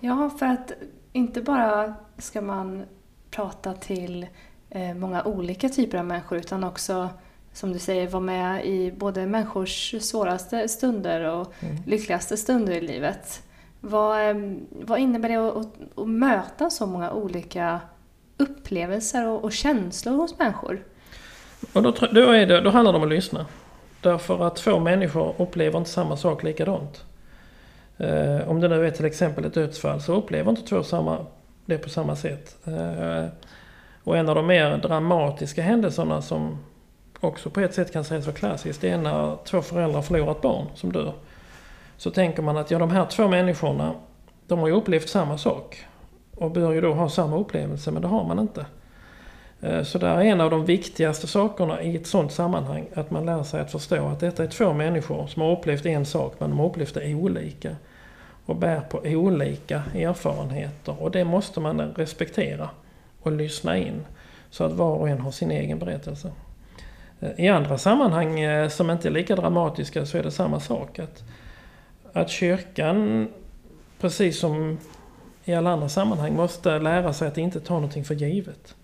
Ja, 0.00 0.30
för 0.38 0.46
att 0.46 0.72
inte 1.12 1.40
bara 1.40 1.94
ska 2.18 2.40
man 2.40 2.84
prata 3.30 3.72
till 3.72 4.26
eh, 4.70 4.94
många 4.94 5.22
olika 5.24 5.68
typer 5.68 5.98
av 5.98 6.04
människor 6.04 6.38
utan 6.38 6.64
också, 6.64 7.08
som 7.52 7.72
du 7.72 7.78
säger, 7.78 8.08
vara 8.08 8.20
med 8.22 8.66
i 8.66 8.92
både 8.92 9.26
människors 9.26 9.94
svåraste 10.00 10.68
stunder 10.68 11.24
och 11.24 11.52
Mm. 11.60 11.76
lyckligaste 11.86 12.36
stunder 12.36 12.72
i 12.72 12.80
livet. 12.80 13.42
Vad, 13.80 14.20
ehm, 14.20 14.66
vad 14.70 14.98
innebär 14.98 15.28
det 15.28 15.36
att, 15.36 15.56
att, 15.56 15.98
att 15.98 16.08
möta 16.08 16.70
så 16.70 16.86
många 16.86 17.12
olika 17.12 17.80
upplevelser 18.36 19.28
och, 19.28 19.44
och 19.44 19.52
känslor 19.52 20.16
hos 20.16 20.38
människor? 20.38 20.84
Och 21.72 21.82
då, 21.82 21.90
då, 21.90 22.20
är 22.20 22.46
det, 22.46 22.60
då 22.60 22.70
handlar 22.70 22.92
det 22.92 22.98
om 22.98 23.04
att 23.04 23.10
lyssna. 23.10 23.46
Därför 24.00 24.46
att 24.46 24.56
två 24.56 24.78
människor 24.78 25.34
upplever 25.38 25.78
inte 25.78 25.90
samma 25.90 26.16
sak 26.16 26.42
likadant. 26.42 27.04
Eh, 27.98 28.48
om 28.48 28.60
det 28.60 28.68
nu 28.68 28.86
är 28.86 28.90
till 28.90 29.04
exempel 29.04 29.44
ett 29.44 29.54
dödsfall 29.54 30.00
så 30.00 30.14
upplever 30.14 30.50
inte 30.50 30.62
två 30.62 30.82
samma, 30.82 31.26
det 31.66 31.78
på 31.78 31.88
samma 31.88 32.16
sätt. 32.16 32.56
Eh, 32.66 33.26
och 34.04 34.16
en 34.16 34.28
av 34.28 34.34
de 34.34 34.46
mer 34.46 34.76
dramatiska 34.76 35.62
händelserna 35.62 36.22
som 36.22 36.58
också 37.20 37.50
på 37.50 37.60
ett 37.60 37.74
sätt 37.74 37.92
kan 37.92 38.04
sägas 38.04 38.26
vara 38.26 38.36
klassiskt, 38.36 38.80
det 38.80 38.90
är 38.90 38.98
när 38.98 39.36
två 39.44 39.62
föräldrar 39.62 40.02
förlorar 40.02 40.32
ett 40.32 40.42
barn 40.42 40.66
som 40.74 40.92
dör. 40.92 41.14
Så 42.00 42.10
tänker 42.10 42.42
man 42.42 42.56
att 42.56 42.70
ja, 42.70 42.78
de 42.78 42.90
här 42.90 43.06
två 43.06 43.28
människorna, 43.28 43.94
de 44.46 44.58
har 44.58 44.68
ju 44.68 44.74
upplevt 44.74 45.08
samma 45.08 45.38
sak. 45.38 45.84
Och 46.36 46.50
bör 46.50 46.72
ju 46.72 46.80
då 46.80 46.92
ha 46.92 47.08
samma 47.08 47.36
upplevelse, 47.36 47.90
men 47.90 48.02
det 48.02 48.08
har 48.08 48.24
man 48.24 48.38
inte. 48.38 48.66
Eh, 49.60 49.82
så 49.82 49.98
det 49.98 50.06
är 50.06 50.20
en 50.20 50.40
av 50.40 50.50
de 50.50 50.64
viktigaste 50.64 51.26
sakerna 51.26 51.82
i 51.82 51.96
ett 51.96 52.06
sådant 52.06 52.32
sammanhang. 52.32 52.86
Att 52.94 53.10
man 53.10 53.26
lär 53.26 53.42
sig 53.42 53.60
att 53.60 53.72
förstå 53.72 54.06
att 54.06 54.20
detta 54.20 54.44
är 54.44 54.48
två 54.48 54.72
människor 54.72 55.26
som 55.26 55.42
har 55.42 55.52
upplevt 55.52 55.86
en 55.86 56.06
sak 56.06 56.34
men 56.38 56.50
de 56.50 56.58
har 56.58 56.66
upplevt 56.66 56.94
det 56.94 57.14
olika. 57.14 57.76
och 58.46 58.56
bär 58.56 58.80
på 58.80 59.00
olika 59.04 59.82
erfarenheter 59.94 61.02
och 61.02 61.10
det 61.10 61.24
måste 61.24 61.60
man 61.60 61.80
respektera 61.80 62.70
och 63.22 63.32
lyssna 63.32 63.76
in 63.76 64.06
så 64.50 64.64
att 64.64 64.72
var 64.72 64.94
och 64.94 65.08
en 65.08 65.20
har 65.20 65.30
sin 65.30 65.50
egen 65.50 65.78
berättelse. 65.78 66.32
Eh, 67.20 67.44
I 67.44 67.48
andra 67.48 67.78
sammanhang 67.78 68.40
eh, 68.40 68.68
som 68.68 68.90
inte 68.90 69.08
är 69.08 69.12
lika 69.12 69.36
dramatiska 69.36 70.06
så 70.06 70.18
är 70.18 70.22
det 70.22 70.30
samma 70.30 70.60
sak. 70.60 70.98
Att, 70.98 71.22
att 72.12 72.30
kyrkan, 72.30 73.28
precis 74.00 74.38
som 74.38 74.78
i 75.44 75.54
alla 75.54 75.70
andra 75.70 75.88
sammanhang, 75.88 76.36
måste 76.36 76.78
lära 76.78 77.12
sig 77.12 77.28
att 77.28 77.38
inte 77.38 77.60
ta 77.60 77.74
någonting 77.74 78.04
för 78.04 78.14
givet. 78.14 78.74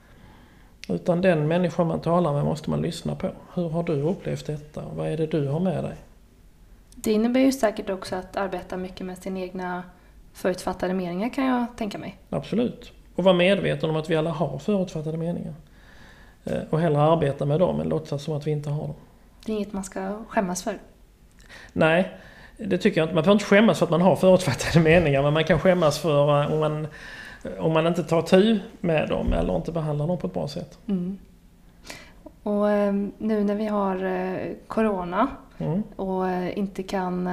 Utan 0.88 1.20
den 1.20 1.48
människa 1.48 1.84
man 1.84 2.00
talar 2.00 2.32
med 2.32 2.44
måste 2.44 2.70
man 2.70 2.82
lyssna 2.82 3.14
på. 3.14 3.30
Hur 3.54 3.68
har 3.68 3.82
du 3.82 4.02
upplevt 4.02 4.46
detta? 4.46 4.82
Vad 4.94 5.08
är 5.08 5.16
det 5.16 5.26
du 5.26 5.48
har 5.48 5.60
med 5.60 5.84
dig? 5.84 5.96
Det 6.94 7.12
innebär 7.12 7.40
ju 7.40 7.52
säkert 7.52 7.90
också 7.90 8.16
att 8.16 8.36
arbeta 8.36 8.76
mycket 8.76 9.06
med 9.06 9.18
sina 9.18 9.40
egna 9.40 9.82
förutfattade 10.32 10.94
meningar 10.94 11.28
kan 11.28 11.44
jag 11.46 11.66
tänka 11.76 11.98
mig. 11.98 12.18
Absolut. 12.30 12.92
Och 13.14 13.24
vara 13.24 13.34
medveten 13.34 13.90
om 13.90 13.96
att 13.96 14.10
vi 14.10 14.16
alla 14.16 14.30
har 14.30 14.58
förutfattade 14.58 15.18
meningar. 15.18 15.54
Eh, 16.44 16.60
och 16.70 16.80
hellre 16.80 17.00
arbeta 17.02 17.44
med 17.44 17.60
dem 17.60 17.80
än 17.80 17.88
låtsas 17.88 18.22
som 18.22 18.36
att 18.36 18.46
vi 18.46 18.50
inte 18.50 18.70
har 18.70 18.82
dem. 18.82 18.96
Det 19.44 19.52
är 19.52 19.56
inget 19.56 19.72
man 19.72 19.84
ska 19.84 20.24
skämmas 20.28 20.62
för? 20.62 20.78
Nej, 21.72 22.12
det 22.56 22.78
tycker 22.78 23.00
jag 23.00 23.04
inte. 23.04 23.14
Man 23.14 23.24
får 23.24 23.32
inte 23.32 23.44
skämmas 23.44 23.78
för 23.78 23.86
att 23.86 23.90
man 23.90 24.00
har 24.00 24.16
förutfattade 24.16 24.80
meningar 24.84 25.22
men 25.22 25.32
man 25.32 25.44
kan 25.44 25.60
skämmas 25.60 25.98
för 25.98 26.42
eh, 26.42 26.52
om 26.52 26.60
man, 26.60 26.86
om 27.58 27.72
man 27.72 27.86
inte 27.86 28.04
tar 28.04 28.22
tur 28.22 28.62
med 28.80 29.08
dem 29.08 29.32
eller 29.32 29.56
inte 29.56 29.72
behandlar 29.72 30.06
dem 30.06 30.18
på 30.18 30.26
ett 30.26 30.34
bra 30.34 30.48
sätt. 30.48 30.78
Mm. 30.86 31.18
Och 32.42 32.70
eh, 32.70 32.92
nu 33.18 33.44
när 33.44 33.54
vi 33.54 33.66
har 33.66 34.54
Corona 34.66 35.28
mm. 35.58 35.82
och 35.96 36.28
inte 36.54 36.82
kan, 36.82 37.30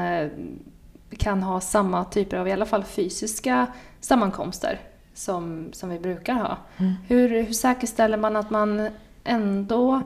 kan 1.17 1.43
ha 1.43 1.61
samma 1.61 2.05
typer 2.05 2.37
av 2.37 2.47
i 2.47 2.51
alla 2.51 2.65
fall 2.65 2.83
fysiska 2.83 3.67
sammankomster 3.99 4.79
som, 5.13 5.69
som 5.73 5.89
vi 5.89 5.99
brukar 5.99 6.33
ha. 6.33 6.57
Mm. 6.77 6.93
Hur, 7.07 7.29
hur 7.29 7.53
säkerställer 7.53 8.17
man 8.17 8.35
att 8.35 8.49
man 8.49 8.89
ändå 9.23 10.01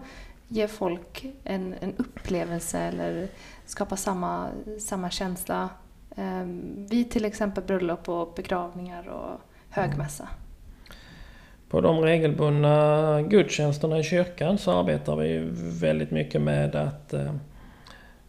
ger 0.47 0.67
folk 0.67 1.25
en, 1.43 1.75
en 1.81 1.93
upplevelse 1.97 2.79
eller 2.79 3.27
skapa 3.67 3.97
samma, 3.97 4.49
samma 4.79 5.09
känsla 5.09 5.69
eh, 6.15 6.43
vid 6.89 7.11
till 7.11 7.25
exempel 7.25 7.63
bröllop 7.63 8.09
och 8.09 8.33
begravningar 8.35 9.07
och 9.07 9.41
högmässa? 9.69 10.23
Mm. 10.23 10.33
På 11.69 11.81
de 11.81 12.01
regelbundna 12.01 13.21
gudstjänsterna 13.21 13.99
i 13.99 14.03
kyrkan 14.03 14.57
så 14.57 14.79
arbetar 14.79 15.15
vi 15.15 15.49
väldigt 15.79 16.11
mycket 16.11 16.41
med 16.41 16.75
att 16.75 17.13
eh, 17.13 17.33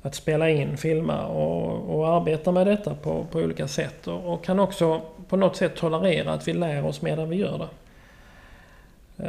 att 0.03 0.15
spela 0.15 0.51
in, 0.51 0.77
filma 0.77 1.27
och, 1.27 1.99
och 1.99 2.09
arbeta 2.09 2.53
med 2.53 2.67
detta 2.67 2.95
på, 2.95 3.25
på 3.25 3.39
olika 3.39 3.69
sätt. 3.69 4.07
Och, 4.07 4.33
och, 4.33 4.45
kan 4.45 4.61
också 4.61 5.03
på 5.29 5.37
något 5.37 5.57
sätt 5.57 5.77
tolerera 5.77 6.33
att 6.33 6.49
vi 6.49 6.53
lär 6.53 6.85
oss 6.85 7.03
medan 7.03 7.29
vi 7.29 7.37
gör 7.37 7.59
det. 7.59 7.69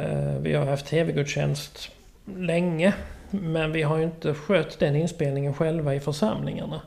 Eh, 0.00 0.38
vi 0.40 0.54
har 0.54 0.66
haft 0.66 0.86
tv-gudstjänst 0.86 1.90
länge 2.36 2.94
men 3.30 3.72
vi 3.72 3.82
har 3.82 3.98
ju 3.98 4.04
inte 4.04 4.34
skött 4.34 4.78
den 4.78 4.96
inspelningen 4.96 5.54
själva 5.54 5.94
i 5.94 6.00
församlingarna. 6.00 6.80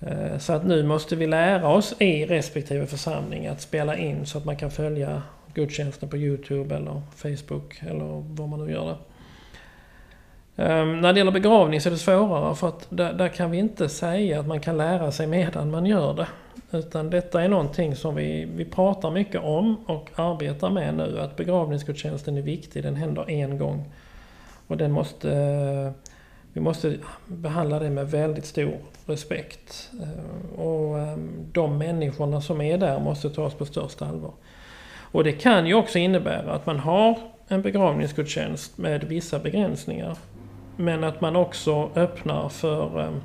Eh, 0.00 0.38
så 0.38 0.52
att 0.52 0.66
nu 0.66 0.82
måste 0.82 1.16
vi 1.16 1.26
lära 1.26 1.68
oss 1.68 1.94
i 1.98 2.26
respektive 2.26 2.86
församling 2.86 3.46
att 3.46 3.60
spela 3.60 3.96
in 3.96 4.26
så 4.26 4.38
att 4.38 4.44
man 4.44 4.56
kan 4.56 4.70
följa 4.70 5.22
gudstjänsten 5.54 6.08
på 6.08 6.16
Youtube 6.16 6.76
eller 6.76 7.02
Facebook 7.16 7.82
eller 7.82 8.24
vad 8.28 8.48
man 8.48 8.66
nu 8.66 8.72
gör 8.72 8.86
det. 8.86 8.96
Um, 10.56 11.00
när 11.00 11.12
det 11.12 11.18
gäller 11.18 11.32
begravning 11.32 11.80
så 11.80 11.88
är 11.88 11.90
det 11.90 11.98
svårare 11.98 12.54
för 12.54 12.68
att 12.68 12.86
där, 12.90 13.12
där, 13.12 13.28
kan 13.28 13.50
vi 13.50 13.58
inte 13.58 13.88
säga 13.88 14.40
att 14.40 14.46
man 14.46 14.60
kan 14.60 14.76
lära 14.76 15.12
sig 15.12 15.26
medan 15.26 15.70
man 15.70 15.86
gör 15.86 16.14
det. 16.14 16.26
Utan 16.78 17.10
detta 17.10 17.42
är 17.42 17.48
någonting 17.48 17.96
som 17.96 18.14
vi, 18.14 18.48
vi 18.56 18.64
pratar 18.64 19.10
mycket 19.10 19.40
om 19.42 19.76
och 19.86 20.10
arbetar 20.14 20.70
med 20.70 20.94
nu. 20.94 21.20
Att 21.20 21.36
begravningsgudstjänsten 21.36 22.36
är 22.36 22.42
viktig, 22.42 22.82
den 22.82 22.96
händer 22.96 23.30
en 23.30 23.58
gång. 23.58 23.84
Och 24.70 24.76
den 24.76 24.92
måste, 24.92 25.32
eh, 25.32 25.92
vi 26.52 26.60
måste 26.60 26.96
behandla 27.26 27.78
det 27.78 27.90
med 27.90 28.10
väldigt 28.10 28.44
stor 28.44 28.74
respekt. 29.06 29.90
Eh, 30.02 30.60
och 30.60 30.98
ehm, 30.98 31.30
de 31.52 31.78
människorna 31.78 32.40
som 32.40 32.60
är 32.60 32.78
där 32.78 33.00
måste 33.00 33.30
tas 33.30 33.54
på 33.54 33.64
största 33.64 34.06
allvar. 34.06 34.32
Och 35.12 35.24
det 35.24 35.32
kan 35.32 35.66
ju 35.66 35.74
också 35.74 35.98
innebära 35.98 36.52
att 36.52 36.66
man 36.66 36.78
har 36.78 37.18
en 37.48 37.62
begravningsgudstjänst 37.62 38.78
med 38.78 39.04
vissa 39.04 39.38
begränsningar. 39.38 40.16
Men 40.76 41.04
att 41.04 41.20
man 41.20 41.36
också 41.36 41.90
öppnar 41.94 42.48
för 42.48 43.00
ehm, 43.00 43.20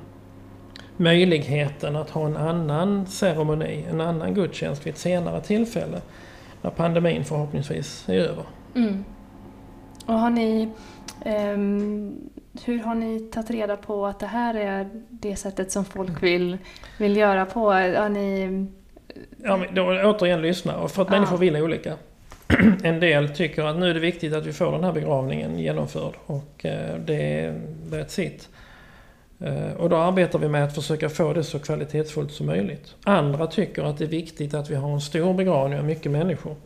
möjligheten 0.96 1.96
att 1.96 2.10
ha 2.10 2.26
en 2.26 2.36
annan 2.36 3.06
ceremoni, 3.06 3.84
en 3.90 4.00
annan 4.00 4.34
gudstjänst 4.34 4.86
vid 4.86 4.92
ett 4.92 5.00
senare 5.00 5.40
tillfälle. 5.40 6.00
När 6.62 6.70
pandemin 6.70 7.24
förhoppningsvis 7.24 8.08
är 8.08 8.14
över. 8.14 8.44
Mm. 8.74 9.04
Och 10.06 10.14
har 10.14 10.30
ni, 10.30 10.68
eh, 11.24 11.56
hur 12.64 12.78
har 12.78 12.94
ni 12.94 13.20
tagit 13.20 13.50
reda 13.50 13.76
på 13.76 14.06
att 14.06 14.20
det 14.20 14.26
här 14.26 14.54
är 14.54 14.88
det 15.10 15.36
sättet 15.36 15.72
som 15.72 15.84
folk 15.84 16.22
vill, 16.22 16.58
vill 16.98 17.16
göra 17.16 17.46
på? 17.46 17.70
Har 17.70 18.08
ni... 18.08 18.66
Ja, 19.42 19.64
då, 19.72 19.82
återigen 19.82 20.42
lyssna, 20.42 20.88
för 20.88 21.02
att 21.02 21.08
ah. 21.08 21.10
människor 21.10 21.38
vill 21.38 21.56
olika. 21.56 21.94
en 22.82 23.00
del 23.00 23.28
tycker 23.28 23.64
att 23.64 23.78
nu 23.78 23.90
är 23.90 23.94
det 23.94 24.00
viktigt 24.00 24.34
att 24.34 24.46
vi 24.46 24.52
får 24.52 24.72
den 24.72 24.84
här 24.84 24.92
begravningen 24.92 25.58
genomförd 25.58 26.14
och 26.26 26.66
eh, 26.66 26.98
det 27.06 27.40
är 27.40 27.60
that's 27.90 28.20
it. 28.20 28.48
Eh, 29.40 29.72
och 29.76 29.90
då 29.90 29.96
arbetar 29.96 30.38
vi 30.38 30.48
med 30.48 30.64
att 30.64 30.74
försöka 30.74 31.08
få 31.08 31.32
det 31.32 31.44
så 31.44 31.58
kvalitetsfullt 31.58 32.32
som 32.32 32.46
möjligt. 32.46 32.94
Andra 33.04 33.46
tycker 33.46 33.82
att 33.82 33.98
det 33.98 34.04
är 34.04 34.08
viktigt 34.08 34.54
att 34.54 34.70
vi 34.70 34.74
har 34.74 34.92
en 34.92 35.00
stor 35.00 35.34
begravning 35.34 35.78
av 35.78 35.84
mycket 35.84 36.12
människor. 36.12 36.56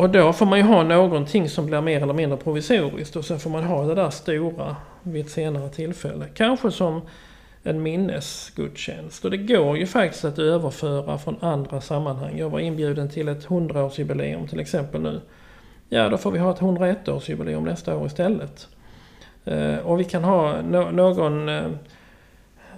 Och 0.00 0.10
då 0.10 0.32
får 0.32 0.46
man 0.46 0.58
ju 0.58 0.64
ha 0.64 0.82
någonting 0.82 1.48
som 1.48 1.66
blir 1.66 1.80
mer 1.80 2.02
eller 2.02 2.12
mindre 2.12 2.38
provisoriskt 2.38 3.16
och 3.16 3.24
sen 3.24 3.38
får 3.38 3.50
man 3.50 3.64
ha 3.64 3.86
det 3.86 3.94
där 3.94 4.10
stora 4.10 4.76
vid 5.02 5.24
ett 5.24 5.30
senare 5.30 5.68
tillfälle. 5.68 6.26
Kanske 6.34 6.70
som 6.70 7.02
en 7.62 7.82
minnesgudstjänst. 7.82 9.24
Och 9.24 9.30
det 9.30 9.36
går 9.36 9.78
ju 9.78 9.86
faktiskt 9.86 10.24
att 10.24 10.38
överföra 10.38 11.18
från 11.18 11.36
andra 11.40 11.80
sammanhang. 11.80 12.38
Jag 12.38 12.50
var 12.50 12.60
inbjuden 12.60 13.10
till 13.10 13.28
ett 13.28 13.46
100-årsjubileum 13.46 14.48
till 14.48 14.60
exempel 14.60 15.00
nu. 15.00 15.20
Ja, 15.88 16.08
då 16.08 16.16
får 16.16 16.30
vi 16.30 16.38
ha 16.38 16.50
ett 16.50 16.60
101-årsjubileum 16.60 17.64
nästa 17.64 17.96
år 17.96 18.06
istället. 18.06 18.68
Eh, 19.44 19.78
och 19.78 20.00
vi 20.00 20.04
kan 20.04 20.24
ha 20.24 20.62
någon 20.92 21.48
eh, 21.48 21.70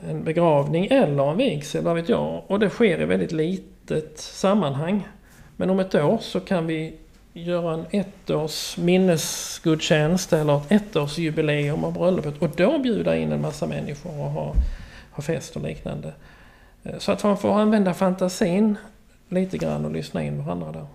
en 0.09 0.25
begravning 0.25 0.87
eller 0.91 1.31
en 1.31 1.37
vigsel, 1.37 1.85
vad 1.85 1.95
vet 1.95 2.09
jag. 2.09 2.43
Och 2.47 2.59
det 2.59 2.71
sker 2.71 3.00
i 3.00 3.05
väldigt 3.05 3.33
litet 3.33 4.19
sammanhang. 4.19 5.09
Men 5.57 5.71
om 5.71 5.81
ett 5.81 5.95
år 5.95 6.19
så 6.21 6.41
kan 6.41 6.67
vi 6.67 6.99
göra 7.33 7.75
en 7.75 7.87
ettårs 7.91 8.77
minnesgudstjänst 8.77 10.33
eller 10.33 10.57
ett 10.57 10.97
ettårsjubileum 10.97 11.85
av 11.85 11.93
bröllopet 11.93 12.43
och 12.43 12.51
då 12.57 12.79
bjuda 12.79 13.17
in 13.17 13.33
en 13.33 13.41
massa 13.41 13.67
människor 13.67 14.11
och 14.21 14.31
ha, 14.31 14.55
ha 15.11 15.23
fest 15.23 15.57
och 15.57 15.62
liknande. 15.62 16.12
Eh, 16.83 16.99
så 16.99 17.12
att 17.12 17.25
man 17.25 17.39
får 17.39 17.61
använda 17.61 17.95
fantasin 17.95 18.79
lite 19.29 19.59
grann 19.59 19.85
och 19.85 19.93
lyssna 19.93 20.23
in 20.23 20.45
varandra 20.45 20.73
där. 20.73 20.87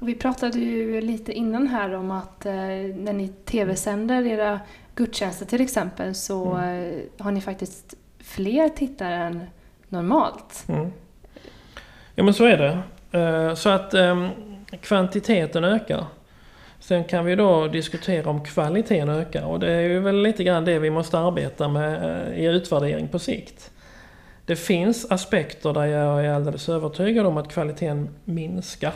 Vi 0.00 0.14
pratade 0.14 0.58
ju 0.58 1.00
lite 1.00 1.32
innan 1.32 1.66
här 1.66 1.94
om 1.94 2.10
att 2.10 2.46
eh, 2.46 2.52
när 2.52 3.12
ni 3.12 3.28
tv-sänder 3.28 4.26
era 4.26 4.60
gudstjänster 4.94 5.46
till 5.46 5.60
exempel 5.60 6.14
så 6.14 6.54
mm. 6.54 6.92
Eh, 7.18 7.24
har 7.24 7.30
ni 7.30 7.40
faktiskt 7.40 7.94
fler 8.18 8.68
tittare 8.68 9.14
än 9.14 9.46
normalt. 9.88 10.64
Mm. 10.68 10.92
Ja 12.14 12.24
men 12.24 12.34
så 12.34 12.44
är 12.44 12.58
det. 12.58 12.82
Så 13.56 13.68
att 13.68 13.94
ehm, 13.94 14.28
kvantiteten 14.80 15.64
ökar. 15.64 16.06
Sen 16.80 17.04
kan 17.04 17.24
vi 17.24 17.36
då 17.36 17.68
diskutera 17.68 18.30
om 18.30 18.44
kvaliteten 18.44 19.08
ökar 19.08 19.44
och 19.44 19.60
det 19.60 19.72
är 19.72 19.80
ju 19.80 20.00
väl 20.00 20.22
lite 20.22 20.44
grann 20.44 20.64
det 20.64 20.78
vi 20.78 20.90
måste 20.90 21.18
arbeta 21.18 21.68
med 21.68 22.22
eh, 22.32 22.40
i 22.40 22.44
utvärdering 22.44 23.08
på 23.08 23.18
sikt. 23.18 23.70
Det 24.46 24.56
finns 24.56 25.10
aspekter 25.10 25.72
där 25.72 25.84
jag 25.84 26.24
är 26.24 26.30
alldeles 26.30 26.68
övertygad 26.68 27.26
om 27.26 27.36
att 27.36 27.52
kvaliteten 27.52 28.08
minskar. 28.24 28.94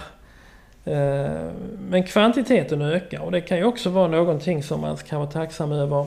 Eh, 0.85 1.51
men 1.79 2.03
kvantiteten 2.03 2.83
ökar 2.83 3.21
och 3.21 3.33
det 3.33 3.41
kan 3.41 3.59
ju 3.59 3.65
också 3.65 3.91
vara 3.91 4.09
någonting 4.09 4.63
som 4.63 4.81
man 4.81 4.97
kan 4.97 5.21
vara 5.21 5.31
tacksam 5.31 5.73
över 5.73 6.07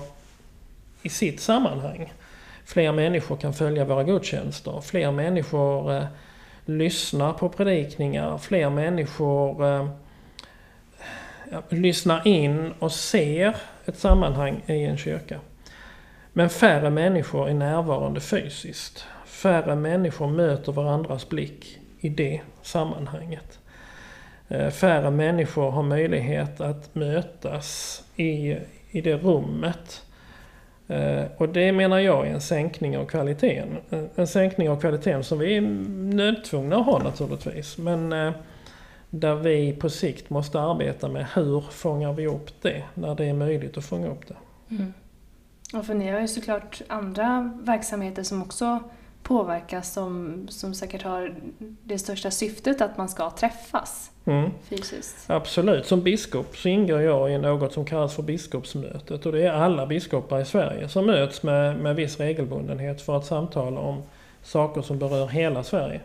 i 1.01 1.09
sitt 1.09 1.39
sammanhang. 1.39 2.13
Fler 2.65 2.91
människor 2.91 3.37
kan 3.37 3.53
följa 3.53 3.85
våra 3.85 4.03
gudstjänster, 4.03 4.81
fler 4.81 5.11
människor 5.11 5.93
eh, 5.93 6.03
lyssnar 6.69 7.33
på 7.33 7.49
predikningar, 7.49 8.37
fler 8.37 8.69
människor 8.69 9.65
eh, 9.65 9.89
lyssnar 11.69 12.27
in 12.27 12.73
och 12.79 12.91
ser 12.91 13.55
ett 13.85 13.97
sammanhang 13.97 14.63
i 14.67 14.83
en 14.83 14.97
kyrka. 14.97 15.39
Men 16.33 16.49
färre 16.49 16.89
människor 16.89 17.49
är 17.49 17.53
närvarande 17.53 18.19
fysiskt. 18.19 19.05
Färre 19.25 19.75
människor 19.75 20.27
möter 20.27 20.71
varandras 20.71 21.29
blick 21.29 21.79
i 21.99 22.09
det 22.09 22.41
sammanhanget. 22.61 23.59
Eh, 24.47 24.69
färre 24.69 25.11
människor 25.11 25.71
har 25.71 25.83
möjlighet 25.83 26.61
att 26.61 26.95
mötas 26.95 28.01
i, 28.15 28.57
i 28.91 29.01
det 29.01 29.15
rummet. 29.15 30.05
Eh, 30.89 31.23
och 31.37 31.49
det 31.49 31.71
menar 31.71 31.99
jag 31.99 32.27
är 32.27 32.31
en 32.31 32.41
sänkning 32.41 32.97
av 32.97 33.05
kvaliteten. 33.05 33.77
En 34.15 34.27
sänkning 34.27 34.69
av 34.69 34.81
kvaliteten 34.81 35.23
som 35.23 35.39
vi 35.39 35.57
är 35.57 35.61
nödtvungna 36.15 36.77
att 36.77 36.85
ha 36.85 36.99
naturligtvis. 37.03 37.77
Men 37.77 38.13
eh, 38.13 38.31
där 39.09 39.35
vi 39.35 39.73
på 39.73 39.89
sikt 39.89 40.29
måste 40.29 40.59
arbeta 40.59 41.07
med 41.07 41.25
hur 41.35 41.61
fångar 41.61 42.13
vi 42.13 42.27
upp 42.27 42.61
det 42.61 42.83
när 42.93 43.15
det 43.15 43.25
är 43.25 43.33
möjligt 43.33 43.77
att 43.77 43.85
fånga 43.85 44.07
upp 44.07 44.27
det. 44.27 44.35
Mm. 44.69 44.93
Och 45.73 45.85
för 45.85 45.93
ni 45.93 46.11
har 46.11 46.19
ju 46.19 46.27
såklart 46.27 46.81
andra 46.87 47.53
verksamheter 47.61 48.23
som 48.23 48.41
också 48.41 48.79
påverkas 49.23 49.93
som, 49.93 50.45
som 50.49 50.73
säkert 50.73 51.03
har 51.03 51.35
det 51.83 51.99
största 51.99 52.31
syftet 52.31 52.81
att 52.81 52.97
man 52.97 53.09
ska 53.09 53.29
träffas 53.29 54.11
mm. 54.25 54.51
fysiskt. 54.69 55.29
Absolut. 55.29 55.85
Som 55.85 56.01
biskop 56.01 56.57
så 56.57 56.69
ingår 56.69 57.01
jag 57.01 57.31
i 57.31 57.37
något 57.37 57.73
som 57.73 57.85
kallas 57.85 58.15
för 58.15 58.23
biskopsmötet 58.23 59.25
och 59.25 59.31
det 59.31 59.47
är 59.47 59.51
alla 59.51 59.85
biskopar 59.85 60.41
i 60.41 60.45
Sverige 60.45 60.89
som 60.89 61.05
möts 61.05 61.43
med, 61.43 61.77
med 61.77 61.95
viss 61.95 62.19
regelbundenhet 62.19 63.01
för 63.01 63.17
att 63.17 63.25
samtala 63.25 63.79
om 63.79 64.03
saker 64.43 64.81
som 64.81 64.99
berör 64.99 65.27
hela 65.27 65.63
Sverige. 65.63 66.01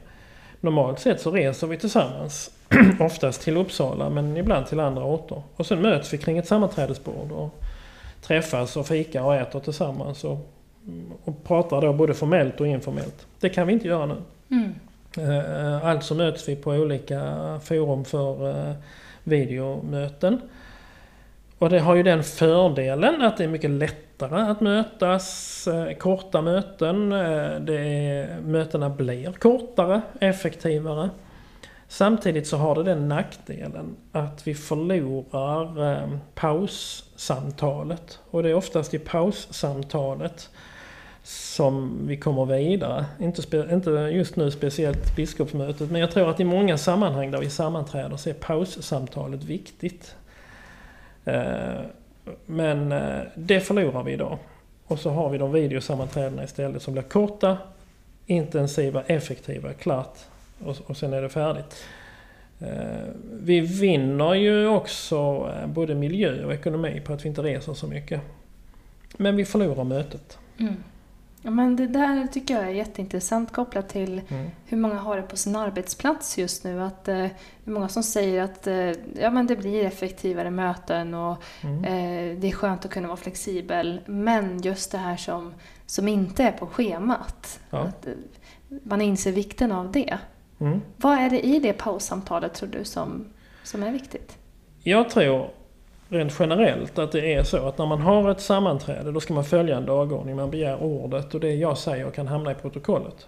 Normalt 0.61 1.01
sett 1.01 1.21
så 1.21 1.31
reser 1.31 1.67
vi 1.67 1.77
tillsammans, 1.77 2.51
oftast 3.01 3.43
till 3.43 3.57
Uppsala 3.57 4.11
men 4.11 4.37
ibland 4.37 4.67
till 4.67 4.81
andra 4.81 5.05
orter. 5.05 5.43
Och 5.57 5.67
sen 5.67 5.83
möts 5.83 6.13
vi 6.13 6.19
kring 6.19 6.39
ett 6.39 6.47
sammanträdesbord 6.47 7.33
och 7.33 7.63
träffas 8.23 8.77
och 8.77 8.87
fika 8.87 9.25
och 9.25 9.35
äter 9.35 9.61
tillsammans 9.61 10.25
och 10.25 10.54
och 11.25 11.45
pratar 11.45 11.81
då 11.81 11.93
både 11.93 12.15
formellt 12.15 12.61
och 12.61 12.67
informellt. 12.67 13.27
Det 13.41 13.49
kan 13.49 13.67
vi 13.67 13.73
inte 13.73 13.89
göra 13.89 14.07
nu. 14.07 14.17
Mm. 14.51 14.75
Alltså 15.83 16.15
möts 16.15 16.49
vi 16.49 16.57
på 16.57 16.71
olika 16.71 17.21
forum 17.65 18.05
för 18.05 18.51
eh, 18.51 18.75
videomöten. 19.25 20.41
Och 21.59 21.71
det 21.71 21.79
har 21.79 21.95
ju 21.95 22.03
den 22.03 22.25
fördelen 22.25 23.23
att 23.23 23.37
det 23.37 23.45
är 23.45 23.49
mycket 23.49 23.71
lättare 23.71 24.41
att 24.41 24.61
mötas, 24.61 25.67
eh, 25.67 25.97
korta 25.97 26.43
möten. 26.43 27.11
Det 27.61 27.79
är, 27.79 28.41
mötena 28.41 28.91
blir 28.91 29.33
kortare, 29.33 30.03
effektivare. 30.21 31.11
Samtidigt 31.89 32.47
så 32.47 32.57
har 32.57 32.75
det 32.75 32.83
den 32.83 33.09
nackdelen 33.09 33.97
att 34.13 34.47
vi 34.47 34.55
förlorar 34.55 36.19
paussamtalet. 36.35 38.19
Och 38.31 38.43
det 38.43 38.51
är 38.51 38.55
oftast 38.55 38.95
i 38.95 38.99
paussamtalet 38.99 40.51
som 41.25 41.99
vi 42.07 42.17
kommer 42.17 42.45
vidare. 42.45 43.05
Inte, 43.21 43.43
spe, 43.43 43.67
inte 43.73 43.91
just 43.91 44.37
nu 44.37 44.51
speciellt 44.51 45.17
biskopsmötet 45.17 45.91
men 45.91 46.01
jag 46.01 46.11
tror 46.11 46.31
att 46.31 46.41
i 46.41 46.45
många 46.45 46.79
sammanhang 46.79 47.31
där 47.31 47.39
vi 47.39 47.51
sammanträder 47.51 48.17
så 48.17 48.31
är 48.31 48.35
paussamtalet 48.35 49.45
viktigt. 49.45 50.17
Eh, 51.25 51.81
men 52.47 52.93
eh, 52.93 53.21
det 53.35 53.61
förlorar 53.61 54.03
vi 54.03 54.13
idag. 54.13 54.39
Och 54.87 54.99
så 54.99 55.11
har 55.11 55.31
vi 55.31 55.39
de 55.39 55.53
videosammanträdena 55.53 56.45
istället 56.45 56.83
som 56.83 56.93
blir 56.93 57.03
korta, 57.03 57.59
intensiva, 58.27 59.03
effektiva, 59.03 59.73
klart 59.73 60.19
och, 60.65 60.77
och 60.87 60.97
sen 60.97 61.13
är 61.13 61.23
det 61.23 61.29
färdigt. 61.29 61.85
Eh, 62.61 63.09
vi 63.33 63.61
vinner 63.61 64.35
ju 64.35 64.67
också 64.67 65.51
både 65.67 65.95
miljö 65.95 66.45
och 66.45 66.55
ekonomi 66.55 67.03
på 67.05 67.13
att 67.13 67.25
vi 67.25 67.29
inte 67.29 67.43
reser 67.43 67.75
så 67.75 67.87
mycket. 67.87 68.21
Men 69.17 69.37
vi 69.37 69.45
förlorar 69.45 69.85
mötet. 69.85 70.39
Mm. 70.59 70.77
Ja, 71.45 71.51
men 71.51 71.77
det 71.77 71.87
där 71.87 72.27
tycker 72.27 72.55
jag 72.55 72.65
är 72.65 72.71
jätteintressant 72.71 73.53
kopplat 73.53 73.89
till 73.89 74.23
mm. 74.29 74.51
hur 74.67 74.77
många 74.77 74.95
har 74.95 75.17
det 75.17 75.23
på 75.23 75.37
sin 75.37 75.57
arbetsplats 75.57 76.39
just 76.39 76.65
nu. 76.65 76.83
Att, 76.83 77.09
eh, 77.09 77.17
det 77.17 77.31
är 77.65 77.71
många 77.71 77.89
som 77.89 78.03
säger 78.03 78.43
att 78.43 78.67
eh, 78.67 78.91
ja, 79.21 79.31
men 79.31 79.47
det 79.47 79.57
blir 79.57 79.85
effektivare 79.85 80.51
möten 80.51 81.15
och 81.15 81.43
mm. 81.63 81.85
eh, 81.85 82.39
det 82.39 82.49
är 82.49 82.53
skönt 82.53 82.85
att 82.85 82.91
kunna 82.91 83.09
vara 83.09 83.17
flexibel. 83.17 84.01
Men 84.07 84.63
just 84.63 84.93
det 84.93 84.99
här 84.99 85.17
som, 85.17 85.55
som 85.87 86.09
inte 86.09 86.45
är 86.45 86.53
på 86.53 86.67
schemat. 86.67 87.61
Ja. 87.71 87.79
Att, 87.79 88.07
eh, 88.07 88.13
man 88.83 89.01
inser 89.01 89.33
vikten 89.33 89.73
av 89.73 89.93
det. 89.93 90.19
Mm. 90.61 90.81
Vad 90.97 91.19
är 91.19 91.31
det 91.31 91.47
i 91.47 91.59
det 91.59 91.73
paussamtalet 91.73 92.55
tror 92.55 92.69
du 92.69 92.85
som, 92.85 93.27
som 93.63 93.83
är 93.83 93.91
viktigt? 93.91 94.39
Jag 94.83 95.11
tror 95.11 95.51
rent 96.15 96.37
generellt 96.39 96.99
att 96.99 97.13
det 97.13 97.35
är 97.35 97.43
så 97.43 97.69
att 97.69 97.79
när 97.79 97.87
man 97.87 98.01
har 98.01 98.31
ett 98.31 98.41
sammanträde 98.41 99.13
då 99.13 99.21
ska 99.21 99.35
man 99.35 99.45
följa 99.45 99.77
en 99.77 99.87
dagordning. 99.87 100.37
Man 100.37 100.51
begär 100.51 100.83
ordet 100.83 101.35
och 101.35 101.41
det 101.41 101.55
jag 101.55 101.79
säger 101.79 102.11
kan 102.11 102.27
hamna 102.27 102.53
i 102.53 102.55
protokollet. 102.55 103.27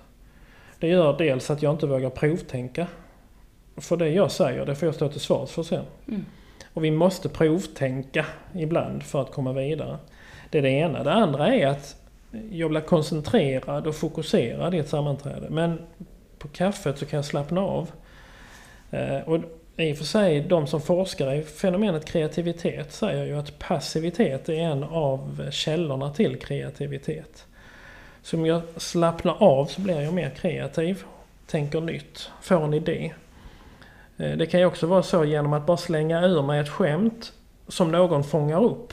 Det 0.79 0.89
gör 0.89 1.19
dels 1.19 1.51
att 1.51 1.63
jag 1.63 1.75
inte 1.75 1.87
vågar 1.87 2.11
provtänka. 2.11 2.87
För 3.77 3.97
det 3.97 4.09
jag 4.09 4.31
säger 4.31 4.67
det 4.67 4.75
får 4.75 4.87
jag 4.87 4.95
stå 4.95 5.09
till 5.09 5.21
svars 5.21 5.51
för 5.51 5.63
sen. 5.63 5.85
Mm. 6.09 6.25
Och 6.75 6.85
vi 6.85 6.91
måste 6.91 7.29
provtänka 7.29 8.27
ibland 8.55 9.03
för 9.03 9.23
att 9.23 9.33
komma 9.33 9.53
vidare. 9.53 9.99
Det 10.51 10.59
är 10.59 10.63
det 10.63 10.71
ena. 10.71 11.05
Det 11.05 11.13
andra 11.13 11.55
är 11.55 11.67
att 11.67 11.97
jag 12.51 12.71
blir 12.71 12.81
koncentrerad 12.81 13.87
och 13.87 13.95
fokuserad 13.95 14.75
i 14.75 14.79
ett 14.79 14.89
sammanträde. 14.89 15.47
Men 15.51 15.79
på 16.39 16.49
kaffet 16.49 16.99
så 16.99 17.07
kan 17.07 17.17
jag 17.17 17.25
slappna 17.25 17.61
av. 17.61 17.91
Eh, 18.91 19.19
och 19.19 19.41
i 19.77 19.93
och 19.93 19.97
för 19.97 20.05
sig, 20.05 20.41
de 20.41 20.67
som 20.67 20.81
forskar 20.81 21.35
i 21.35 21.43
fenomenet 21.43 22.05
kreativitet 22.05 22.93
säger 22.93 23.25
ju 23.25 23.39
att 23.39 23.59
passivitet 23.59 24.49
är 24.49 24.55
en 24.55 24.85
av 24.85 25.51
källorna 25.51 26.11
till 26.11 26.37
kreativitet. 26.37 27.47
Så 28.23 28.37
om 28.37 28.47
jag 28.47 28.63
slappnar 28.77 29.43
av 29.43 29.67
så 29.67 29.81
blir 29.81 30.01
jag 30.01 30.15
mer 30.15 30.31
kreativ, 30.31 31.03
tänker 31.47 31.81
nytt, 31.81 32.31
får 32.43 32.65
en 32.65 32.75
idé. 32.75 33.13
Eh, 34.17 34.37
det 34.37 34.47
kan 34.47 34.61
ju 34.61 34.67
också 34.67 34.87
vara 34.87 35.03
så 35.03 35.25
genom 35.25 35.53
att 35.53 35.67
bara 35.67 35.77
slänga 35.77 36.27
ur 36.27 36.43
mig 36.43 36.61
ett 36.61 36.69
skämt 36.69 37.33
som 37.69 37.93
någon 37.93 38.25
fångar 38.25 38.65
upp 38.65 38.93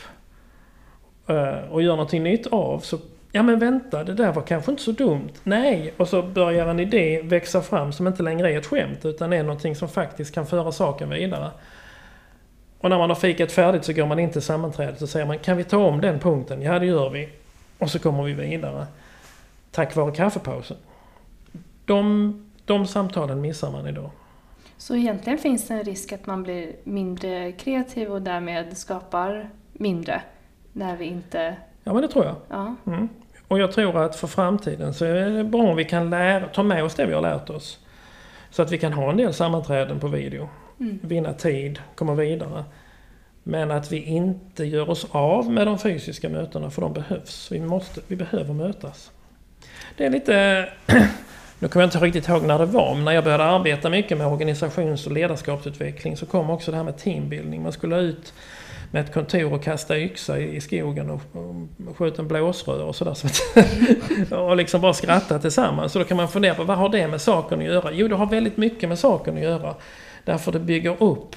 eh, 1.28 1.72
och 1.72 1.82
gör 1.82 1.91
någonting 1.91 2.24
nytt 2.24 2.48
av 2.48 2.80
så 2.80 2.98
Ja 3.36 3.43
men 3.43 3.60
vänta, 3.60 4.04
det 4.04 4.13
där 4.13 4.34
var 4.34 4.41
kanske 4.41 4.72
inte 4.72 4.84
så 4.84 4.91
dumt. 4.91 5.32
Nej, 5.43 5.93
och 5.98 6.08
så 6.08 6.22
börjar 6.22 6.67
en 6.67 6.80
idé 6.80 7.22
växa 7.22 7.62
fram 7.62 7.91
som 7.91 8.08
inte 8.08 8.24
längre 8.24 8.52
är 8.52 8.58
ett 8.58 8.65
skämt 8.65 9.06
utan 9.06 9.34
är 9.34 9.43
någonting 9.43 9.76
som 9.76 9.89
faktiskt 9.89 10.34
kan 10.34 10.46
föra 10.46 10.72
saken 10.72 11.10
vidare. 11.10 11.52
Och 12.80 12.89
när 12.89 12.98
man 12.98 13.10
har 13.10 13.15
fikat 13.15 13.52
färdigt 13.52 13.86
så 13.86 13.93
går 13.93 14.06
man 14.06 14.19
in 14.19 14.32
till 14.32 14.41
sammanträdet 14.41 15.02
och 15.02 15.10
säger 15.10 15.26
man 15.26 15.39
kan 15.39 15.58
vi 15.58 15.63
ta 15.63 15.78
om 15.78 16.02
den 16.02 16.19
punkten? 16.19 16.62
Ja 16.62 16.80
det 16.80 16.86
gör 16.86 17.10
vi. 17.10 17.30
Och 17.78 17.89
så 17.89 18.00
kommer 18.00 18.24
vi 18.24 18.34
vidare. 18.34 18.88
Tack 19.72 19.96
vare 19.96 20.12
kaffepausen. 20.12 20.78
De, 21.86 22.52
de 22.65 22.88
samtalen 22.88 23.41
missar 23.41 23.72
man 23.72 23.88
idag. 23.88 24.10
Så 24.78 24.96
egentligen 24.96 25.39
finns 25.39 25.67
det 25.67 25.74
en 25.74 25.84
risk 25.84 26.12
att 26.12 26.26
man 26.26 26.43
blir 26.43 26.76
mindre 26.84 27.52
kreativ 27.52 28.12
och 28.12 28.22
därmed 28.22 28.78
skapar 28.78 29.50
mindre 29.74 30.22
när 30.74 30.98
vi 30.98 31.06
inte 31.06 31.56
Ja 31.84 31.93
men 31.93 32.02
det 32.02 32.08
tror 32.08 32.26
jag. 32.26 32.36
Ja. 32.50 32.76
Mm. 32.86 33.10
Och 33.47 33.60
jag 33.60 33.71
tror 33.71 34.03
att 34.03 34.15
för 34.15 34.27
framtiden 34.27 34.93
så 34.93 35.06
är 35.06 35.29
det 35.29 35.43
bra 35.43 35.62
om 35.62 35.75
vi 35.75 35.86
kan 35.86 36.10
lära, 36.10 36.47
ta 36.47 36.63
med 36.63 36.84
oss 36.84 36.95
det 36.95 37.06
vi 37.06 37.13
har 37.13 37.21
lärt 37.21 37.49
oss. 37.49 37.79
Så 38.49 38.62
att 38.62 38.71
vi 38.71 38.77
kan 38.77 38.93
ha 38.93 39.12
en 39.12 39.17
del 39.17 39.34
sammanträden 39.34 39.99
på 39.99 40.08
video. 40.08 40.49
Mm. 40.79 40.99
Vinna 41.01 41.34
tid, 41.34 41.79
komma 41.95 42.15
vidare. 42.15 42.63
Men 43.43 43.71
att 43.71 43.91
vi 43.91 44.03
inte 44.03 44.65
gör 44.65 44.89
oss 44.89 45.08
av 45.12 45.51
med 45.51 45.67
de 45.67 45.79
fysiska 45.79 46.29
mötena 46.29 46.69
för 46.69 46.82
de 46.82 46.93
behövs. 46.93 47.51
Vi, 47.51 47.60
måste, 47.60 48.01
vi 48.08 48.15
behöver 48.15 48.53
mötas. 48.53 49.12
Det 49.97 50.06
är 50.06 50.10
lite... 50.10 50.69
Nu 51.60 51.69
kommer 51.69 51.84
jag 51.84 51.88
inte 51.88 51.97
riktigt 51.97 52.27
ihåg 52.27 52.43
när 52.43 52.60
det 52.60 52.65
var, 52.65 52.95
men 52.95 53.06
när 53.06 53.12
jag 53.12 53.23
började 53.23 53.43
arbeta 53.43 53.89
mycket 53.89 54.17
med 54.17 54.27
organisations 54.27 55.06
och 55.06 55.12
ledarskapsutveckling 55.12 56.17
så 56.17 56.25
kom 56.25 56.49
också 56.49 56.71
det 56.71 56.77
här 56.77 56.84
med 56.84 56.97
teambuilding. 56.97 57.63
Man 57.63 57.71
skulle 57.71 57.95
ut 57.97 58.34
med 58.93 59.03
ett 59.03 59.13
kontor 59.13 59.53
och 59.53 59.63
kasta 59.63 59.97
yxa 59.97 60.39
i, 60.39 60.62
skogen 60.62 61.10
och, 61.10 61.21
och 61.88 61.97
skjuta 61.97 62.21
en 62.21 62.27
blåsrör 62.27 62.84
och 62.84 62.95
sådär. 62.95 63.13
Så 63.13 64.38
och 64.45 64.56
liksom 64.56 64.82
bara 64.82 64.93
skratta 64.93 65.39
tillsammans. 65.39 65.91
Så 65.91 65.99
då 65.99 66.06
kan 66.06 66.17
man 66.17 66.27
fundera 66.27 66.56
på 66.56 66.63
vad 66.63 66.77
har 66.77 66.89
det 66.89 67.08
med 67.08 67.21
saken 67.21 67.60
att 67.60 67.65
göra? 67.65 67.91
Jo, 67.91 68.08
det 68.08 68.15
har 68.15 68.25
väldigt 68.25 68.58
mycket 68.58 68.89
med 68.89 68.99
saken 68.99 69.38
att 69.38 69.43
göra. 69.43 69.75
Därför 70.25 70.51
det 70.51 70.60
bygger 70.60 71.03
upp 71.03 71.36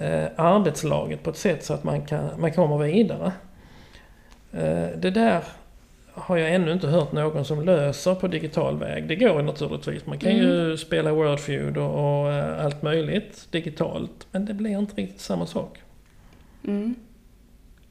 eh, 0.00 0.24
arbetslaget 0.36 1.22
på 1.22 1.30
ett 1.30 1.36
sätt 1.36 1.64
så 1.64 1.74
att 1.74 1.84
man, 1.84 2.06
kan, 2.06 2.28
man 2.38 2.52
kommer 2.52 2.78
vidare. 2.78 3.32
Eh, 4.52 4.98
det 4.98 5.10
där 5.10 5.42
har 6.14 6.36
jag 6.36 6.54
ännu 6.54 6.72
inte 6.72 6.86
hört 6.86 7.12
någon 7.12 7.44
som 7.44 7.64
löser 7.64 8.14
på 8.14 8.28
digital 8.28 8.78
väg. 8.78 9.08
Det 9.08 9.16
går 9.16 9.42
naturligtvis. 9.42 10.06
Man 10.06 10.18
kan 10.18 10.30
mm. 10.30 10.42
ju 10.42 10.76
spela 10.76 11.12
Wordfeud 11.12 11.76
och, 11.76 12.22
och 12.24 12.32
eh, 12.32 12.64
allt 12.64 12.82
möjligt 12.82 13.48
digitalt. 13.50 14.26
Men 14.30 14.44
det 14.44 14.54
blir 14.54 14.78
inte 14.78 15.02
riktigt 15.02 15.20
samma 15.20 15.46
sak. 15.46 15.78
Mm. 16.66 16.94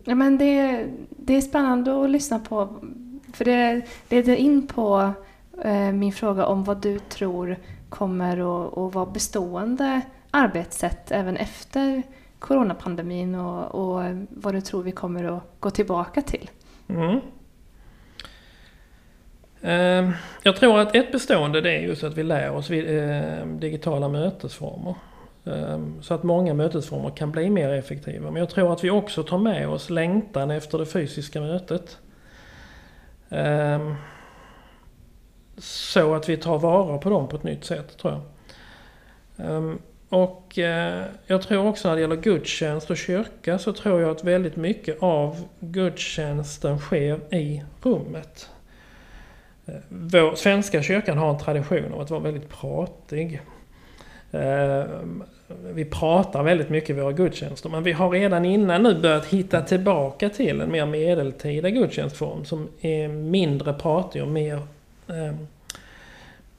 Ja, 0.04 0.16
men 0.16 0.38
det, 0.38 0.88
det 1.10 1.36
är 1.36 1.42
spännande 1.42 2.04
att 2.04 2.10
lyssna 2.10 2.40
på. 2.40 2.80
För 3.34 3.46
det 3.46 3.82
leder 4.10 4.36
in 4.36 4.68
på 4.68 5.14
eh, 5.64 5.92
min 5.92 6.14
fråga 6.14 6.46
om 6.46 6.64
vad 6.64 6.82
du 6.82 7.00
tror 7.00 7.58
kommer 7.90 8.38
att, 8.38 8.78
att 8.78 8.94
vara 8.94 9.06
bestående 9.06 10.02
arbetssätt 10.32 11.12
även 11.12 11.38
efter 11.38 12.04
coronapandemin 12.40 13.36
och, 13.36 13.76
och 13.76 14.04
vad 14.30 14.54
du 14.54 14.62
tror 14.62 14.84
vi 14.84 14.92
kommer 14.92 15.24
att 15.24 15.44
gå 15.60 15.70
tillbaka 15.70 16.22
till. 16.22 16.50
Mm. 16.88 17.20
Ehm, 19.62 20.12
jag 20.44 20.56
tror 20.56 20.80
att 20.80 20.96
ett 20.96 21.12
bestående 21.12 21.62
det 21.62 21.72
är 21.72 21.80
just 21.80 22.04
att 22.04 22.18
vi 22.18 22.24
lär 22.24 22.52
oss 22.52 22.70
eh, 22.70 23.46
digitala 23.48 24.08
mötesformer. 24.08 24.96
Ehm, 25.46 26.02
så 26.02 26.14
att 26.14 26.24
många 26.24 26.54
mötesformer 26.54 27.10
kan 27.10 27.32
bli 27.32 27.50
mer 27.50 27.70
effektiva. 27.70 28.32
Men 28.32 28.40
jag 28.40 28.50
tror 28.50 28.74
att 28.74 28.84
vi 28.84 28.90
också 28.90 29.24
tar 29.24 29.38
med 29.38 29.70
oss 29.70 29.90
längtan 29.90 30.52
efter 30.52 30.78
det 30.78 30.86
fysiska 30.86 31.42
mötet. 31.42 31.98
Ehm, 33.30 33.96
så 35.58 36.16
att 36.16 36.30
vi 36.30 36.38
tar 36.38 36.60
vara 36.60 36.98
på 36.98 37.10
dem 37.10 37.28
på 37.28 37.36
ett 37.36 37.44
nytt 37.44 37.66
sätt 37.66 37.98
tror 37.98 38.14
jag. 38.14 38.22
Ehm, 39.48 39.80
och 40.10 40.60
eh, 40.60 41.06
jag 41.28 41.42
tror 41.42 41.68
också 41.68 41.88
när 41.88 41.96
det 41.96 42.02
gäller 42.02 42.16
gudstjänst 42.16 42.90
och 42.90 42.98
kyrka 42.98 43.58
så 43.58 43.74
tror 43.74 44.02
jag 44.02 44.12
att 44.12 44.24
väldigt 44.24 44.56
mycket 44.56 44.98
av 45.04 45.48
gudstjänsten 45.60 46.80
sker 46.80 47.34
i 47.34 47.64
rummet. 47.82 48.50
Eh, 49.66 49.76
vår 49.90 50.36
svenska 50.36 50.82
kyrkan 50.84 51.18
har 51.18 51.30
en 51.30 51.40
tradition 51.40 51.94
av 51.94 52.02
att 52.02 52.10
vara 52.10 52.22
väldigt 52.22 52.50
pratig. 52.50 53.42
Vi 55.48 55.86
pratar 55.86 56.44
väldigt 56.44 56.70
mycket 56.70 56.90
i 56.90 56.94
våra 56.94 57.12
gudstjänster 57.12 57.70
men 57.70 57.84
vi 57.84 57.92
har 57.92 58.10
redan 58.10 58.46
innan 58.46 58.84
nu 58.84 59.02
börjat 59.02 59.26
hitta 59.26 59.62
tillbaka 59.62 60.30
till 60.30 60.62
en 60.62 60.72
mer 60.72 60.86
medeltida 60.86 61.70
gudstjänstform 61.70 62.46
som 62.46 62.70
är 62.82 63.08
mindre 63.08 63.74
pratig 63.74 64.22
och 64.22 64.28
mer 64.28 64.56
eh, 65.08 65.36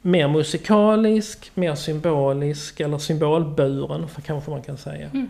mer 0.02 0.28
musikalisk, 0.28 1.50
mer 1.54 1.74
symbolisk 1.74 2.80
eller 2.80 2.98
symbolburen 2.98 4.06
kanske 4.26 4.50
man 4.50 4.62
kan 4.62 4.76
säga. 4.76 5.10
Mm. 5.14 5.28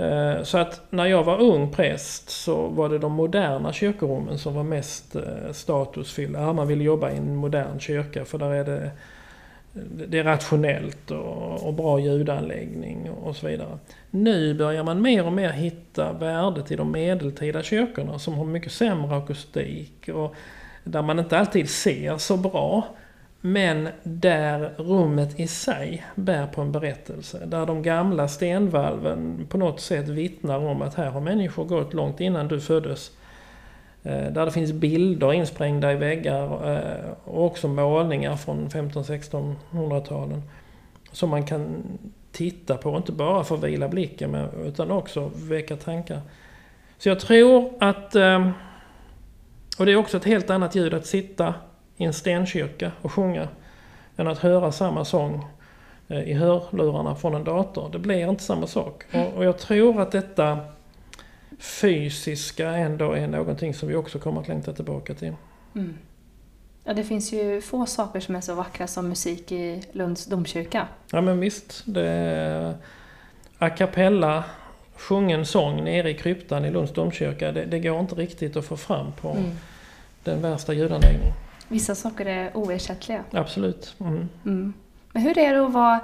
Eh, 0.00 0.42
så 0.42 0.58
att 0.58 0.80
när 0.90 1.06
jag 1.06 1.24
var 1.24 1.40
ung 1.40 1.70
präst 1.70 2.30
så 2.30 2.66
var 2.66 2.88
det 2.88 2.98
de 2.98 3.12
moderna 3.12 3.72
kyrkorummen 3.72 4.38
som 4.38 4.54
var 4.54 4.62
mest 4.62 5.16
eh, 5.16 5.52
statusfyllda. 5.52 6.52
Man 6.52 6.68
vill 6.68 6.80
jobba 6.80 7.10
i 7.10 7.16
en 7.16 7.36
modern 7.36 7.80
kyrka 7.80 8.24
för 8.24 8.38
där 8.38 8.50
är 8.50 8.64
det, 8.64 8.90
det 9.72 10.18
är 10.18 10.24
rationellt 10.24 11.10
och, 11.10 11.66
och 11.66 11.74
bra 11.74 12.00
ljudanläggning 12.00 13.10
och 13.10 13.36
så 13.36 13.46
vidare. 13.46 13.78
Nu 14.10 14.54
börjar 14.54 14.84
man 14.84 15.02
mer 15.02 15.26
och 15.26 15.32
mer 15.32 15.50
hitta 15.50 16.12
värdet 16.12 16.70
i 16.70 16.76
de 16.76 16.92
medeltida 16.92 17.62
kyrkorna 17.62 18.18
som 18.18 18.34
har 18.34 18.44
mycket 18.44 18.72
sämre 18.72 19.16
akustik 19.16 20.08
och 20.08 20.34
där 20.84 21.02
man 21.02 21.18
inte 21.18 21.38
alltid 21.38 21.70
ser 21.70 22.18
så 22.18 22.36
bra. 22.36 22.84
Men 23.40 23.88
där 24.02 24.74
rummet 24.76 25.40
i 25.40 25.46
sig 25.46 26.06
bär 26.14 26.46
på 26.46 26.60
en 26.60 26.72
berättelse. 26.72 27.46
Där 27.46 27.66
de 27.66 27.82
gamla 27.82 28.28
stenvalven 28.28 29.46
på 29.48 29.58
något 29.58 29.80
sätt 29.80 30.08
vittnar 30.08 30.58
om 30.58 30.82
att 30.82 30.94
här 30.94 31.10
har 31.10 31.20
människor 31.20 31.64
gått 31.64 31.94
långt 31.94 32.20
innan 32.20 32.48
du 32.48 32.60
föddes. 32.60 33.10
Eh, 34.02 34.32
där 34.32 34.44
det 34.44 34.52
finns 34.52 34.72
bilder 34.72 35.32
insprängda 35.32 35.92
i 35.92 35.96
väggar 35.96 36.72
eh, 36.72 37.10
och 37.24 37.44
också 37.44 37.68
målningar 37.68 38.36
från 38.36 38.68
1500-1600-talen. 38.68 40.42
Som 41.12 41.30
man 41.30 41.46
kan 41.46 41.82
titta 42.32 42.76
på, 42.76 42.96
inte 42.96 43.12
bara 43.12 43.44
för 43.44 43.54
att 43.54 43.64
vila 43.64 43.88
blicken 43.88 44.34
utan 44.64 44.90
också 44.90 45.30
väcka 45.34 45.76
tankar. 45.76 46.20
Så 46.98 47.08
jag 47.08 47.20
tror 47.20 47.72
att... 47.80 48.16
Ehm, 48.16 48.50
och 49.78 49.86
det 49.86 49.92
är 49.92 49.96
också 49.96 50.16
ett 50.16 50.24
helt 50.24 50.50
annat 50.50 50.74
ljud 50.74 50.94
att 50.94 51.06
sitta 51.06 51.54
i 51.96 52.04
en 52.04 52.12
stenkyrka 52.12 52.92
och 53.02 53.12
sjunga 53.12 53.48
än 54.16 54.26
att 54.26 54.38
höra 54.38 54.72
samma 54.72 55.04
sång 55.04 55.44
eh, 56.08 56.22
i 56.22 56.32
hörlurarna 56.32 57.14
från 57.14 57.34
en 57.34 57.44
dator. 57.44 57.88
Det 57.92 57.98
blir 57.98 58.28
inte 58.28 58.42
samma 58.42 58.66
sak. 58.66 59.04
Och 59.36 59.44
jag 59.44 59.58
tror 59.58 60.00
att 60.00 60.12
detta 60.12 60.58
fysiska 61.60 62.70
ändå 62.70 63.12
är 63.12 63.26
någonting 63.26 63.74
som 63.74 63.88
vi 63.88 63.94
också 63.94 64.18
kommer 64.18 64.40
att 64.40 64.48
längta 64.48 64.72
tillbaka 64.72 65.14
till. 65.14 65.34
Mm. 65.74 65.98
Ja, 66.84 66.94
det 66.94 67.04
finns 67.04 67.32
ju 67.32 67.60
få 67.60 67.86
saker 67.86 68.20
som 68.20 68.36
är 68.36 68.40
så 68.40 68.54
vackra 68.54 68.86
som 68.86 69.08
musik 69.08 69.52
i 69.52 69.82
Lunds 69.92 70.26
domkyrka. 70.26 70.88
Ja 71.10 71.20
men 71.20 71.40
visst. 71.40 71.82
Det 71.84 72.06
är 72.06 72.74
a 73.58 73.70
cappella, 73.70 74.44
sjungen 74.94 75.46
sång 75.46 75.84
nere 75.84 76.10
i 76.10 76.14
kryptan 76.14 76.64
i 76.64 76.70
Lunds 76.70 76.92
domkyrka. 76.92 77.52
Det, 77.52 77.64
det 77.64 77.78
går 77.78 78.00
inte 78.00 78.14
riktigt 78.14 78.56
att 78.56 78.64
få 78.64 78.76
fram 78.76 79.12
på 79.12 79.30
mm. 79.30 79.50
den 80.24 80.42
värsta 80.42 80.72
ljudanläggningen. 80.72 81.32
Vissa 81.68 81.94
saker 81.94 82.26
är 82.26 82.56
oersättliga. 82.56 83.24
Absolut. 83.30 83.94
Mm. 84.00 84.28
Mm. 84.44 84.72
Men 85.12 85.22
hur 85.22 85.38
är 85.38 85.54
det 85.54 85.64
att 85.64 85.72
vara 85.72 86.00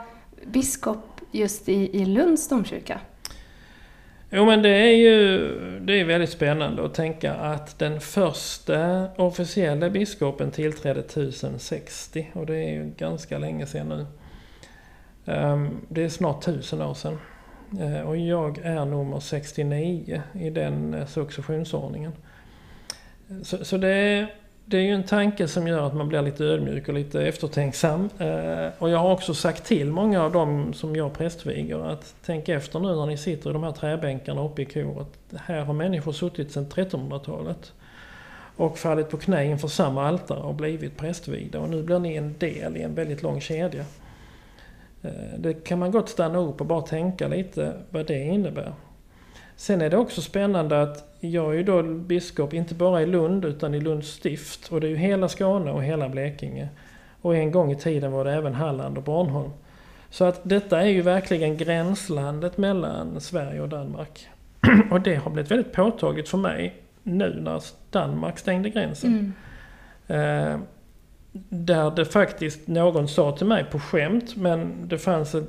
biskop 0.46 1.20
just 1.30 1.68
i, 1.68 2.00
i 2.00 2.04
Lunds 2.04 2.48
domkyrka? 2.48 3.00
Jo 4.36 4.44
men 4.44 4.62
det 4.62 4.68
är 4.68 4.96
ju 4.96 5.48
det 5.80 6.00
är 6.00 6.04
väldigt 6.04 6.30
spännande 6.30 6.84
att 6.84 6.94
tänka 6.94 7.34
att 7.34 7.78
den 7.78 8.00
första 8.00 9.08
officiella 9.16 9.90
biskopen 9.90 10.50
tillträdde 10.50 11.00
1060 11.00 12.30
och 12.32 12.46
det 12.46 12.56
är 12.56 12.70
ju 12.70 12.92
ganska 12.96 13.38
länge 13.38 13.66
sedan 13.66 13.88
nu. 13.88 14.06
Ehm, 15.32 15.80
det 15.88 16.04
är 16.04 16.08
snart 16.08 16.44
tusen 16.44 16.82
år 16.82 16.94
sedan. 16.94 17.18
Eh, 17.80 18.00
och 18.00 18.16
jag 18.16 18.58
är 18.58 18.84
nummer 18.84 19.20
69 19.20 20.22
i 20.40 20.50
den 20.50 20.94
eh, 20.94 21.06
successionsordningen. 21.06 22.12
Så, 23.42 23.64
så 23.64 23.76
det 23.76 23.88
är 23.88 24.34
det 24.68 24.76
är 24.76 24.82
ju 24.82 24.92
en 24.92 25.02
tanke 25.02 25.48
som 25.48 25.66
gör 25.66 25.86
att 25.86 25.94
man 25.94 26.08
blir 26.08 26.22
lite 26.22 26.44
ödmjuk 26.44 26.88
och 26.88 26.94
lite 26.94 27.22
eftertänksam. 27.22 28.10
Eh, 28.18 28.68
och 28.78 28.90
jag 28.90 28.98
har 28.98 29.12
också 29.12 29.34
sagt 29.34 29.64
till 29.64 29.90
många 29.90 30.22
av 30.22 30.32
dem 30.32 30.72
som 30.72 30.96
jag 30.96 31.12
prästviger 31.12 31.78
att 31.78 32.14
tänk 32.24 32.48
efter 32.48 32.78
nu 32.80 32.96
när 32.96 33.06
ni 33.06 33.16
sitter 33.16 33.50
i 33.50 33.52
de 33.52 33.62
här 33.62 33.72
träbänkarna 33.72 34.44
uppe 34.44 34.62
i 34.62 34.64
koret. 34.64 35.06
Här 35.36 35.64
har 35.64 35.74
människor 35.74 36.12
suttit 36.12 36.52
sedan 36.52 36.66
1300-talet 36.66 37.72
och 38.56 38.78
fallit 38.78 39.10
på 39.10 39.16
knä 39.16 39.44
inför 39.44 39.68
samma 39.68 40.08
altare 40.08 40.40
och 40.40 40.54
blivit 40.54 40.96
prästvigda. 40.96 41.60
Och 41.60 41.70
nu 41.70 41.82
blir 41.82 41.98
ni 41.98 42.16
en 42.16 42.34
del 42.38 42.76
i 42.76 42.82
en 42.82 42.94
väldigt 42.94 43.22
lång 43.22 43.40
kedja. 43.40 43.84
Eh, 45.02 45.38
det 45.38 45.54
kan 45.54 45.78
man 45.78 45.90
gott 45.90 46.08
stanna 46.08 46.38
upp 46.38 46.60
och 46.60 46.66
bara 46.66 46.82
tänka 46.82 47.28
lite 47.28 47.72
vad 47.90 48.06
det 48.06 48.18
innebär. 48.18 48.72
Sen 49.56 49.80
är 49.80 49.90
det 49.90 49.96
också 49.96 50.22
spännande 50.22 50.82
att 50.82 51.16
jag 51.20 51.52
är 51.52 51.56
ju 51.56 51.62
då 51.62 51.82
biskop 51.82 52.54
inte 52.54 52.74
bara 52.74 53.02
i 53.02 53.06
Lund 53.06 53.44
utan 53.44 53.74
i 53.74 53.80
Lunds 53.80 54.08
stift. 54.08 54.68
Och 54.68 54.80
det 54.80 54.86
är 54.86 54.90
ju 54.90 54.96
hela 54.96 55.28
Skåne 55.28 55.70
och 55.70 55.84
hela 55.84 56.08
Blekinge. 56.08 56.68
Och 57.22 57.36
en 57.36 57.50
gång 57.50 57.72
i 57.72 57.76
tiden 57.76 58.12
var 58.12 58.24
det 58.24 58.32
även 58.32 58.54
Halland 58.54 58.98
och 58.98 59.04
Bornholm. 59.04 59.50
Så 60.10 60.24
att 60.24 60.40
detta 60.42 60.82
är 60.82 60.86
ju 60.86 61.02
verkligen 61.02 61.56
gränslandet 61.56 62.58
mellan 62.58 63.20
Sverige 63.20 63.60
och 63.60 63.68
Danmark. 63.68 64.28
och 64.90 65.00
det 65.00 65.14
har 65.14 65.30
blivit 65.30 65.50
väldigt 65.50 65.72
påtagligt 65.72 66.28
för 66.28 66.38
mig 66.38 66.74
nu 67.02 67.40
när 67.40 67.62
Danmark 67.90 68.38
stängde 68.38 68.70
gränsen. 68.70 69.34
Mm. 70.08 70.52
Eh, 70.52 70.58
där 71.48 71.90
det 71.90 72.04
faktiskt, 72.04 72.66
någon 72.66 73.08
sa 73.08 73.36
till 73.36 73.46
mig 73.46 73.64
på 73.70 73.78
skämt, 73.78 74.36
men 74.36 74.88
det 74.88 74.98
fanns 74.98 75.34
en, 75.34 75.46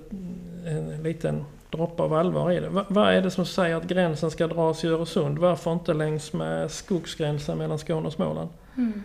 en 0.65 1.03
liten 1.03 1.45
droppe 1.69 2.03
av 2.03 2.13
allvar 2.13 2.51
i 2.51 2.59
det. 2.59 2.69
Va, 2.69 2.85
vad 2.87 3.13
är 3.13 3.21
det 3.21 3.31
som 3.31 3.45
säger 3.45 3.75
att 3.75 3.83
gränsen 3.83 4.31
ska 4.31 4.47
dras 4.47 4.83
i 4.83 4.87
Öresund? 4.87 5.39
Varför 5.39 5.73
inte 5.73 5.93
längs 5.93 6.33
med 6.33 6.71
skogsgränsen 6.71 7.57
mellan 7.57 7.79
Skåne 7.79 8.07
och 8.07 8.13
Småland? 8.13 8.49
Mm. 8.77 9.03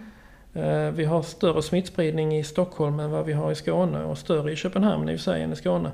Eh, 0.54 0.90
vi 0.90 1.04
har 1.04 1.22
större 1.22 1.62
smittspridning 1.62 2.36
i 2.36 2.44
Stockholm 2.44 3.00
än 3.00 3.10
vad 3.10 3.26
vi 3.26 3.32
har 3.32 3.52
i 3.52 3.54
Skåne 3.54 4.04
och 4.04 4.18
större 4.18 4.52
i 4.52 4.56
Köpenhamn 4.56 5.08
i 5.08 5.14
och 5.14 5.18
för 5.18 5.24
sig 5.24 5.42
än 5.42 5.52
i 5.52 5.56
Skåne. 5.56 5.90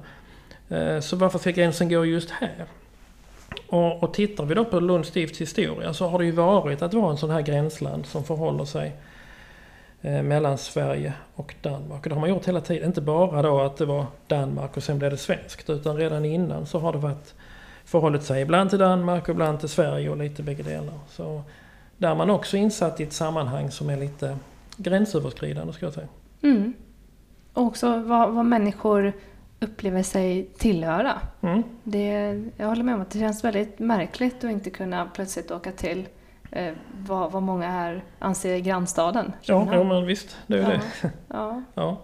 Eh, 0.68 1.00
så 1.00 1.16
varför 1.16 1.38
ska 1.38 1.50
gränsen 1.50 1.88
gå 1.88 2.04
just 2.04 2.30
här? 2.30 2.64
Och, 3.68 4.02
och 4.02 4.14
tittar 4.14 4.44
vi 4.44 4.54
då 4.54 4.64
på 4.64 4.80
Lunds 4.80 5.08
stifts 5.08 5.40
historia 5.40 5.94
så 5.94 6.08
har 6.08 6.18
det 6.18 6.24
ju 6.24 6.30
varit 6.30 6.82
att 6.82 6.94
vara 6.94 7.10
en 7.10 7.16
sån 7.16 7.30
här 7.30 7.42
gränsland 7.42 8.06
som 8.06 8.24
förhåller 8.24 8.64
sig 8.64 8.92
mellan 10.00 10.58
Sverige 10.58 11.12
och 11.34 11.54
Danmark. 11.62 12.02
Och 12.02 12.08
det 12.08 12.14
har 12.14 12.20
man 12.20 12.30
gjort 12.30 12.48
hela 12.48 12.60
tiden. 12.60 12.86
Inte 12.86 13.00
bara 13.00 13.42
då 13.42 13.60
att 13.60 13.76
det 13.76 13.86
var 13.86 14.06
Danmark 14.26 14.76
och 14.76 14.82
sen 14.82 14.98
blev 14.98 15.10
det 15.10 15.16
svenskt. 15.16 15.70
Utan 15.70 15.96
redan 15.96 16.24
innan 16.24 16.66
så 16.66 16.78
har 16.78 16.92
det 16.92 16.98
varit 16.98 17.34
förhållit 17.84 18.22
sig 18.22 18.42
ibland 18.42 18.70
till 18.70 18.78
Danmark 18.78 19.22
och 19.22 19.28
ibland 19.28 19.60
till 19.60 19.68
Sverige 19.68 20.10
och 20.10 20.16
lite 20.16 20.42
bägge 20.42 20.62
delar. 20.62 20.94
Så 21.08 21.42
där 21.96 22.10
är 22.10 22.14
man 22.14 22.30
också 22.30 22.56
insatt 22.56 23.00
i 23.00 23.02
ett 23.02 23.12
sammanhang 23.12 23.70
som 23.70 23.90
är 23.90 23.96
lite 23.96 24.36
gränsöverskridande 24.76 25.72
skulle 25.72 25.86
jag 25.86 25.94
säga. 25.94 26.08
Mm. 26.42 26.72
Och 27.52 27.62
också 27.62 27.98
vad, 27.98 28.34
vad 28.34 28.44
människor 28.44 29.12
upplever 29.60 30.02
sig 30.02 30.48
tillhöra. 30.58 31.20
Mm. 31.40 31.62
Det, 31.82 32.08
jag 32.56 32.66
håller 32.66 32.82
med 32.82 32.94
om 32.94 33.00
att 33.00 33.10
det 33.10 33.18
känns 33.18 33.44
väldigt 33.44 33.78
märkligt 33.78 34.44
att 34.44 34.50
inte 34.50 34.70
kunna 34.70 35.10
plötsligt 35.14 35.50
åka 35.50 35.72
till 35.72 36.08
eh, 36.50 36.72
vad, 37.06 37.32
vad 37.32 37.42
många 37.42 37.70
här 37.70 38.04
anser 38.18 38.54
är 38.54 38.58
grannstaden. 38.58 39.32
Ja, 39.42 39.68
ja, 39.72 39.84
men 39.84 40.06
visst, 40.06 40.36
det 40.46 40.58
är 40.58 40.62
ja. 40.62 40.68
det. 40.68 41.10
Ja. 41.28 41.62
ja. 41.74 42.00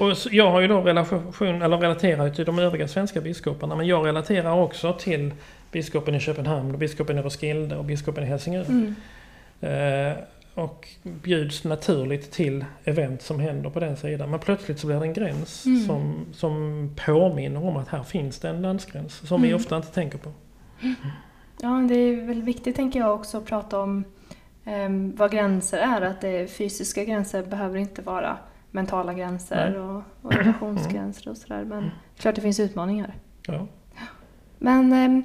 Och 0.00 0.16
jag 0.30 0.50
har 0.50 0.60
ju 0.60 0.68
då 0.68 0.80
relation, 0.80 1.62
eller 1.62 1.78
relaterar 1.78 2.30
till 2.30 2.44
de 2.44 2.58
övriga 2.58 2.88
svenska 2.88 3.20
biskoparna, 3.20 3.76
men 3.76 3.86
jag 3.86 4.06
relaterar 4.06 4.52
också 4.52 4.92
till 4.92 5.32
biskopen 5.72 6.14
i 6.14 6.20
Köpenhamn, 6.20 6.72
och 6.72 6.78
biskopen 6.78 7.18
i 7.18 7.22
Roskilde 7.22 7.76
och 7.76 7.84
biskopen 7.84 8.24
i 8.24 8.26
Helsingör. 8.26 8.64
Mm. 8.64 8.94
Eh, 9.60 10.16
och 10.54 10.88
bjuds 11.02 11.64
naturligt 11.64 12.30
till 12.30 12.64
event 12.84 13.22
som 13.22 13.40
händer 13.40 13.70
på 13.70 13.80
den 13.80 13.96
sidan. 13.96 14.30
Men 14.30 14.40
plötsligt 14.40 14.78
så 14.78 14.86
blir 14.86 15.00
det 15.00 15.06
en 15.06 15.12
gräns 15.12 15.66
mm. 15.66 15.86
som, 15.86 16.26
som 16.32 16.90
påminner 17.06 17.64
om 17.64 17.76
att 17.76 17.88
här 17.88 18.02
finns 18.02 18.38
det 18.38 18.48
en 18.48 18.62
landsgräns 18.62 19.28
som 19.28 19.36
mm. 19.36 19.48
vi 19.48 19.54
ofta 19.54 19.76
inte 19.76 19.88
tänker 19.88 20.18
på. 20.18 20.32
Ja, 21.60 21.68
det 21.68 21.94
är 21.94 22.26
väl 22.26 22.42
viktigt 22.42 22.76
tänker 22.76 23.00
jag 23.00 23.14
också 23.14 23.38
att 23.38 23.44
prata 23.44 23.80
om 23.80 24.04
um, 24.64 25.16
vad 25.16 25.32
gränser 25.32 25.78
är. 25.78 26.02
Att 26.02 26.20
det 26.20 26.50
fysiska 26.50 27.04
gränser 27.04 27.42
behöver 27.42 27.78
inte 27.78 28.02
vara 28.02 28.36
mentala 28.70 29.14
gränser 29.14 29.78
och, 29.78 30.02
och, 30.22 30.32
relationsgränser 30.32 31.30
och 31.30 31.36
sådär. 31.36 31.64
Men 31.64 31.78
mm. 31.78 31.90
klart 32.18 32.34
det 32.34 32.40
finns 32.40 32.60
utmaningar. 32.60 33.14
Ja. 33.46 33.66
Men 34.58 34.92
um, 34.92 35.24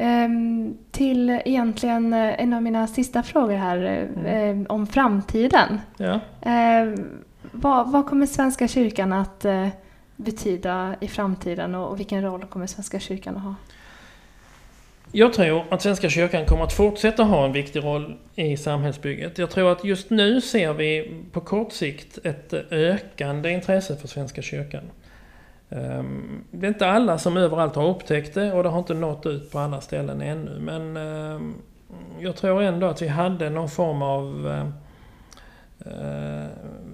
Ehm, 0.00 0.76
till 0.90 1.30
egentligen 1.30 2.12
eh, 2.12 2.40
en 2.40 2.52
av 2.52 2.62
mina 2.62 2.86
sista 2.86 3.22
frågor 3.22 3.54
här 3.54 3.76
Mm. 3.76 4.60
eh, 4.60 4.66
om 4.66 4.86
framtiden. 4.86 5.80
Ja. 5.96 6.20
Ehm, 6.42 7.08
vad, 7.52 7.92
vad 7.92 8.06
kommer 8.06 8.26
Svenska 8.26 8.68
kyrkan 8.68 9.12
att 9.12 9.44
eh, 9.44 9.68
betyda 10.16 10.94
i 11.00 11.08
framtiden 11.08 11.74
och, 11.74 11.90
och 11.90 11.98
vilken 11.98 12.22
roll 12.22 12.44
kommer 12.44 12.66
Svenska 12.66 13.00
kyrkan 13.00 13.36
att 13.36 13.42
ha? 13.42 13.54
Jag 15.12 15.32
tror 15.32 15.64
att 15.70 15.82
Svenska 15.82 16.08
kyrkan 16.08 16.46
kommer 16.46 16.64
att 16.64 16.72
fortsätta 16.72 17.22
ha 17.22 17.44
en 17.44 17.52
viktig 17.52 17.84
roll 17.84 18.16
i 18.34 18.56
samhällsbygget. 18.56 19.38
Jag 19.38 19.50
tror 19.50 19.72
att 19.72 19.84
just 19.84 20.10
nu 20.10 20.40
ser 20.40 20.72
vi 20.72 21.20
på 21.32 21.40
kort 21.40 21.72
sikt 21.72 22.18
ett 22.24 22.54
ökande 22.70 23.50
intresse 23.50 23.96
för 23.96 24.08
Svenska 24.08 24.42
kyrkan. 24.42 24.90
Ehm, 25.70 26.44
det 26.50 26.66
är 26.66 26.68
inte 26.68 26.86
alla 26.86 27.18
som 27.18 27.36
överallt 27.36 27.74
har 27.74 27.88
upptäckt 27.88 28.34
det 28.34 28.52
och 28.52 28.62
det 28.62 28.68
har 28.68 28.78
inte 28.78 28.94
nått 28.94 29.26
ut 29.26 29.50
på 29.50 29.58
alla 29.58 29.80
ställen 29.80 30.20
ännu. 30.20 30.58
Men 30.60 30.96
ehm, 30.96 31.54
jag 32.20 32.36
tror 32.36 32.62
ändå 32.62 32.86
att 32.86 33.02
vi 33.02 33.08
hade 33.08 33.50
någon 33.50 33.68
form 33.68 34.02
av... 34.02 34.48
Eh, 34.48 34.66
eh, 35.92 36.46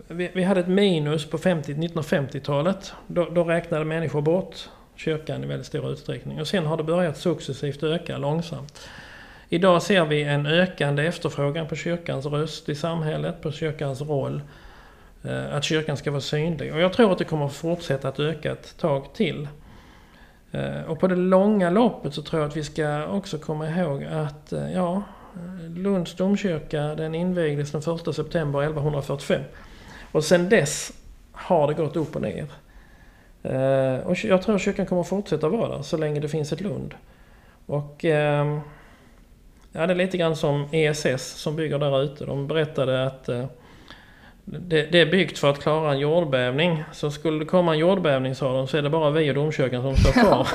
vi 0.09 0.31
vi 0.35 0.42
hade 0.42 0.61
ett 0.61 0.68
minus 0.68 1.31
på 1.31 1.38
50 1.38 1.74
1950-talet. 1.74 2.92
Då, 3.07 3.24
då 3.24 3.44
räknade 3.44 3.85
människor 3.85 4.20
bort 4.20 4.68
kyrkan 4.97 5.45
i 5.45 5.47
väldigt 5.47 5.67
stor 5.67 5.91
utsträckning. 5.91 6.41
Och 6.41 6.49
sen 6.49 6.67
har 6.67 6.77
det 6.77 6.83
börjat 6.83 7.17
successivt 7.17 7.83
öka 7.83 8.19
långsamt. 8.19 8.89
Idag 9.49 9.83
ser 9.83 10.05
vi 10.05 10.23
en 10.23 10.47
ökande 10.47 11.07
efterfrågan 11.07 11.69
på 11.69 11.77
kyrkans 11.77 12.27
röst 12.27 12.69
i 12.69 12.75
samhället, 12.75 13.43
på 13.43 13.53
kyrkans 13.53 14.01
roll. 14.01 14.43
Eh, 15.25 15.55
att 15.55 15.65
kyrkan 15.65 15.97
ska 15.97 16.11
vara 16.11 16.21
synlig. 16.21 16.75
Och 16.75 16.81
jag 16.81 16.93
tror 16.93 17.13
att 17.13 17.19
det 17.19 17.25
kommer 17.25 17.47
att 17.47 17.55
fortsätta 17.55 18.09
att 18.09 18.21
öka 18.21 18.53
ett 18.53 18.79
tag 18.79 19.15
till. 19.15 19.49
Eh, 20.53 20.83
och 20.87 21.01
på 21.01 21.07
det 21.07 21.17
långa 21.17 21.71
loppet 21.71 22.15
så 22.15 22.23
tror 22.23 22.43
jag 22.43 22.49
att 22.49 22.57
vi 22.57 22.65
ska 22.65 23.07
också 23.07 23.39
komma 23.39 23.69
ihåg 23.69 24.05
att 24.05 24.53
eh, 24.53 24.73
ja, 24.73 25.03
Lunds 25.77 26.15
domkyrka 26.15 26.81
den 26.81 27.15
invigdes 27.15 27.73
den 27.73 27.81
1 27.81 28.15
september 28.15 28.63
1145. 28.63 29.41
Och 30.13 30.25
sen 30.25 30.49
dess 30.49 30.93
har 31.33 31.69
det 31.69 31.75
gått 31.75 31.97
upp 31.97 32.17
och 32.17 32.23
ner. 32.23 32.47
Eh, 33.45 34.07
och 34.07 34.25
jag 34.25 34.43
tror 34.43 34.55
att 34.55 34.63
kyrkan 34.63 34.87
kommer 34.87 35.03
fortsätta 35.03 35.49
vara 35.49 35.77
där 35.77 35.83
så 35.83 35.97
länge 35.97 36.21
det 36.21 36.29
finns 36.29 36.53
ett 36.53 36.61
Lund. 36.61 36.95
Och 37.67 38.05
ehm, 38.05 38.61
ja, 39.73 39.87
det 39.87 39.93
är 39.93 39.95
lite 39.95 40.17
grann 40.17 40.37
som 40.37 40.69
ESS 40.73 41.23
som 41.23 41.57
bygger 41.57 41.79
där 41.79 42.03
ute. 42.03 42.25
De 42.25 42.47
berättade 42.47 43.07
att 43.07 43.29
eh, 43.29 43.45
det, 44.45 44.87
det 44.93 45.01
är 45.01 45.07
byggt 45.07 45.39
för 45.39 45.51
att 45.51 45.61
klara 45.61 45.93
en 45.93 45.99
jordbävning. 45.99 46.85
Så 46.93 47.11
skulle 47.11 47.39
det 47.39 47.45
komma 47.45 47.73
en 47.73 47.79
jordbävning 47.79 48.35
sa 48.35 48.53
de 48.53 48.69
så 48.69 48.77
är 48.77 48.83
det 48.83 48.91
bara 48.91 49.11
vi 49.11 49.31
och 49.31 49.35
domkyrkan 49.35 49.83
som 49.83 49.97
står 49.97 50.13
kvar. 50.13 50.49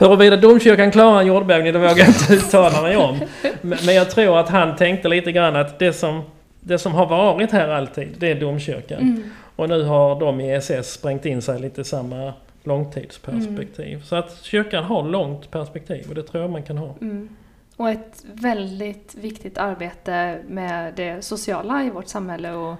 Huruvida 0.00 0.36
domkyrkan 0.36 0.90
klarar 0.90 1.20
en 1.20 1.26
jordbävning 1.26 1.72
det 1.72 1.78
vågar 1.78 1.98
jag 1.98 2.08
inte 2.08 2.34
uttala 2.34 2.82
mig 2.82 2.96
om. 2.96 3.20
Men 3.60 3.78
men 3.86 3.94
jag 3.94 4.10
tror 4.10 4.38
att 4.38 4.48
han 4.48 4.76
tänkte 4.76 5.08
lite 5.08 5.32
grann 5.32 5.56
att 5.56 5.78
det 5.78 5.92
som, 5.92 6.22
det 6.60 6.78
som 6.78 6.92
har 6.92 7.06
varit 7.06 7.52
här 7.52 7.68
alltid, 7.68 8.08
det 8.18 8.30
är 8.30 8.40
domkyrkan. 8.40 8.98
Mm. 8.98 9.30
Och 9.56 9.68
nu 9.68 9.82
har 9.82 10.20
de 10.20 10.40
i 10.40 10.54
ESS 10.54 10.92
sprängt 10.92 11.26
in 11.26 11.42
sig 11.42 11.60
lite 11.60 11.80
i 11.80 11.84
samma 11.84 12.32
långtidsperspektiv. 12.64 14.02
Så 14.02 14.16
att 14.16 14.42
kyrkan 14.42 14.84
har 14.84 15.02
långt 15.02 15.50
perspektiv 15.50 16.08
och 16.08 16.14
det 16.14 16.22
tror 16.22 16.42
jag 16.42 16.50
man 16.50 16.62
kan 16.62 16.78
ha. 16.78 16.94
Mm. 17.00 17.28
Och 17.76 17.90
ett 17.90 18.24
väldigt 18.32 19.14
viktigt 19.14 19.58
arbete 19.58 20.38
med 20.48 20.94
det 20.94 21.24
sociala 21.24 21.84
i 21.84 21.90
vårt 21.90 22.08
samhälle 22.08 22.52
och 22.52 22.76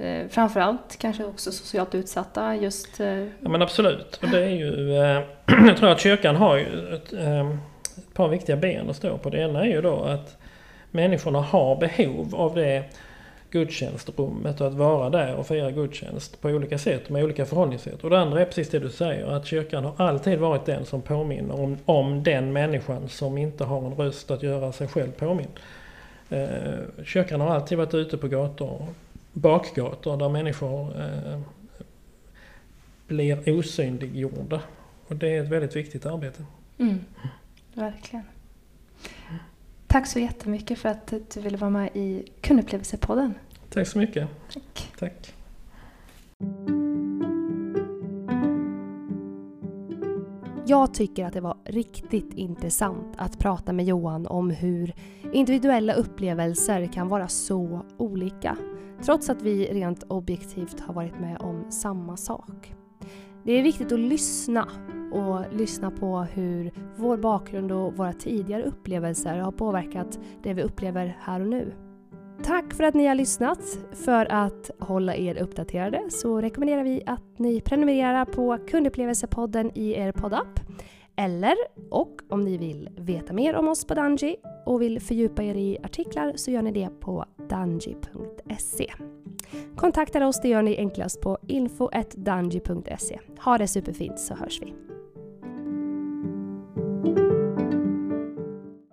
eh, 0.00 0.28
framförallt 0.28 0.96
kanske 0.98 1.24
också 1.24 1.52
socialt 1.52 1.94
utsatta 1.94 2.56
just 2.56 3.00
eh, 3.00 3.18
Ja 3.18 3.48
men 3.48 3.62
absolut. 3.62 4.20
Och 4.22 4.28
det 4.28 4.44
är 4.44 4.50
ju, 4.50 4.96
eh, 4.96 5.22
jag 5.66 5.76
tror 5.76 5.90
att 5.90 6.00
kyrkan 6.00 6.36
har 6.36 6.56
ju 6.56 6.94
ett, 6.94 7.12
eh, 7.12 7.50
ett 7.96 8.14
par 8.14 8.28
viktiga 8.28 8.56
ben 8.56 8.90
att 8.90 8.96
stå 8.96 9.18
på. 9.18 9.30
Det 9.30 9.38
ena 9.38 9.60
är 9.60 9.70
ju 9.70 9.82
då 9.82 10.02
att 10.02 10.36
människorna 10.90 11.40
har 11.40 11.76
behov 11.76 12.34
av 12.34 12.54
det 12.54 12.84
gudstjänstrummet 13.50 14.60
och 14.60 14.66
att 14.66 14.74
vara 14.74 15.10
där 15.10 15.34
och 15.34 15.46
fira 15.46 15.70
gudstjänst 15.70 16.40
på 16.40 16.48
olika 16.48 16.78
sätt 16.78 17.10
med 17.10 17.24
olika 17.24 17.46
förhållningssätt. 17.46 18.04
Och 18.04 18.10
det 18.10 18.18
andra 18.18 18.40
är 18.40 18.44
precis 18.44 18.68
det 18.68 18.78
du 18.78 18.90
säger, 18.90 19.26
att 19.26 19.46
kyrkan 19.46 19.84
har 19.84 20.06
alltid 20.06 20.38
varit 20.38 20.66
den 20.66 20.84
som 20.84 21.02
påminner 21.02 21.60
om, 21.60 21.78
om 21.84 22.22
den 22.22 22.52
människan 22.52 23.08
som 23.08 23.38
inte 23.38 23.64
har 23.64 23.86
en 23.86 23.94
röst 23.94 24.30
att 24.30 24.42
göra 24.42 24.72
sig 24.72 24.88
själv 24.88 25.12
påmind. 25.12 25.50
Eh, 26.30 26.48
kyrkan 27.04 27.40
har 27.40 27.54
alltid 27.54 27.78
varit 27.78 27.94
ute 27.94 28.16
på 28.16 28.28
gator, 28.28 28.86
bakgator 29.32 30.16
där 30.16 30.28
människor 30.28 31.00
eh, 31.00 31.40
blir 33.06 33.58
osynliggjorda. 33.58 34.60
Och 35.06 35.16
det 35.16 35.36
är 35.36 35.42
ett 35.42 35.48
väldigt 35.48 35.76
viktigt 35.76 36.06
arbete. 36.06 36.44
Mm, 36.78 37.04
verkligen. 37.74 38.24
Tack 39.86 40.06
så 40.06 40.18
jättemycket 40.18 40.78
för 40.78 40.88
att 40.88 41.06
du 41.06 41.40
ville 41.40 41.56
vara 41.56 41.70
med 41.70 41.90
i 41.94 42.24
Kundupplevelsepodden. 42.40 43.34
Tack 43.70 43.88
så 43.88 43.98
mycket. 43.98 44.28
Tack. 44.52 44.92
Tack. 44.98 45.32
Jag 50.68 50.94
tycker 50.94 51.24
att 51.24 51.32
det 51.32 51.40
var 51.40 51.56
riktigt 51.64 52.34
intressant 52.34 53.14
att 53.16 53.38
prata 53.38 53.72
med 53.72 53.84
Johan 53.84 54.26
om 54.26 54.50
hur 54.50 54.94
individuella 55.32 55.92
upplevelser 55.92 56.86
kan 56.86 57.08
vara 57.08 57.28
så 57.28 57.80
olika. 57.96 58.56
Trots 59.04 59.30
att 59.30 59.42
vi 59.42 59.64
rent 59.66 60.02
objektivt 60.02 60.80
har 60.80 60.94
varit 60.94 61.20
med 61.20 61.36
om 61.40 61.70
samma 61.70 62.16
sak. 62.16 62.74
Det 63.44 63.52
är 63.52 63.62
viktigt 63.62 63.92
att 63.92 64.00
lyssna 64.00 64.68
och 65.16 65.44
lyssna 65.52 65.90
på 65.90 66.18
hur 66.18 66.72
vår 66.96 67.16
bakgrund 67.16 67.72
och 67.72 67.96
våra 67.96 68.12
tidigare 68.12 68.62
upplevelser 68.62 69.38
har 69.38 69.52
påverkat 69.52 70.18
det 70.42 70.54
vi 70.54 70.62
upplever 70.62 71.16
här 71.20 71.40
och 71.40 71.46
nu. 71.46 71.72
Tack 72.42 72.74
för 72.74 72.84
att 72.84 72.94
ni 72.94 73.06
har 73.06 73.14
lyssnat. 73.14 73.78
För 73.92 74.32
att 74.32 74.70
hålla 74.78 75.16
er 75.16 75.42
uppdaterade 75.42 76.02
så 76.08 76.40
rekommenderar 76.40 76.84
vi 76.84 77.02
att 77.06 77.38
ni 77.38 77.60
prenumererar 77.60 78.24
på 78.24 78.58
Kundupplevelsepodden 78.68 79.70
i 79.74 79.90
er 79.90 80.12
poddapp. 80.12 80.60
Eller, 81.16 81.54
och 81.90 82.20
om 82.28 82.40
ni 82.40 82.58
vill 82.58 82.88
veta 82.96 83.32
mer 83.32 83.56
om 83.56 83.68
oss 83.68 83.84
på 83.84 83.94
Danji 83.94 84.36
och 84.66 84.82
vill 84.82 85.00
fördjupa 85.00 85.42
er 85.42 85.54
i 85.54 85.78
artiklar 85.84 86.32
så 86.36 86.50
gör 86.50 86.62
ni 86.62 86.72
det 86.72 87.00
på 87.00 87.24
danji.se. 87.48 88.92
Kontakta 89.76 90.26
oss 90.26 90.40
det 90.40 90.48
gör 90.48 90.62
ni 90.62 90.76
enklast 90.78 91.20
på 91.20 91.38
info.danji.se. 91.46 93.18
Ha 93.44 93.58
det 93.58 93.68
superfint 93.68 94.18
så 94.18 94.34
hörs 94.34 94.62
vi. 94.62 94.85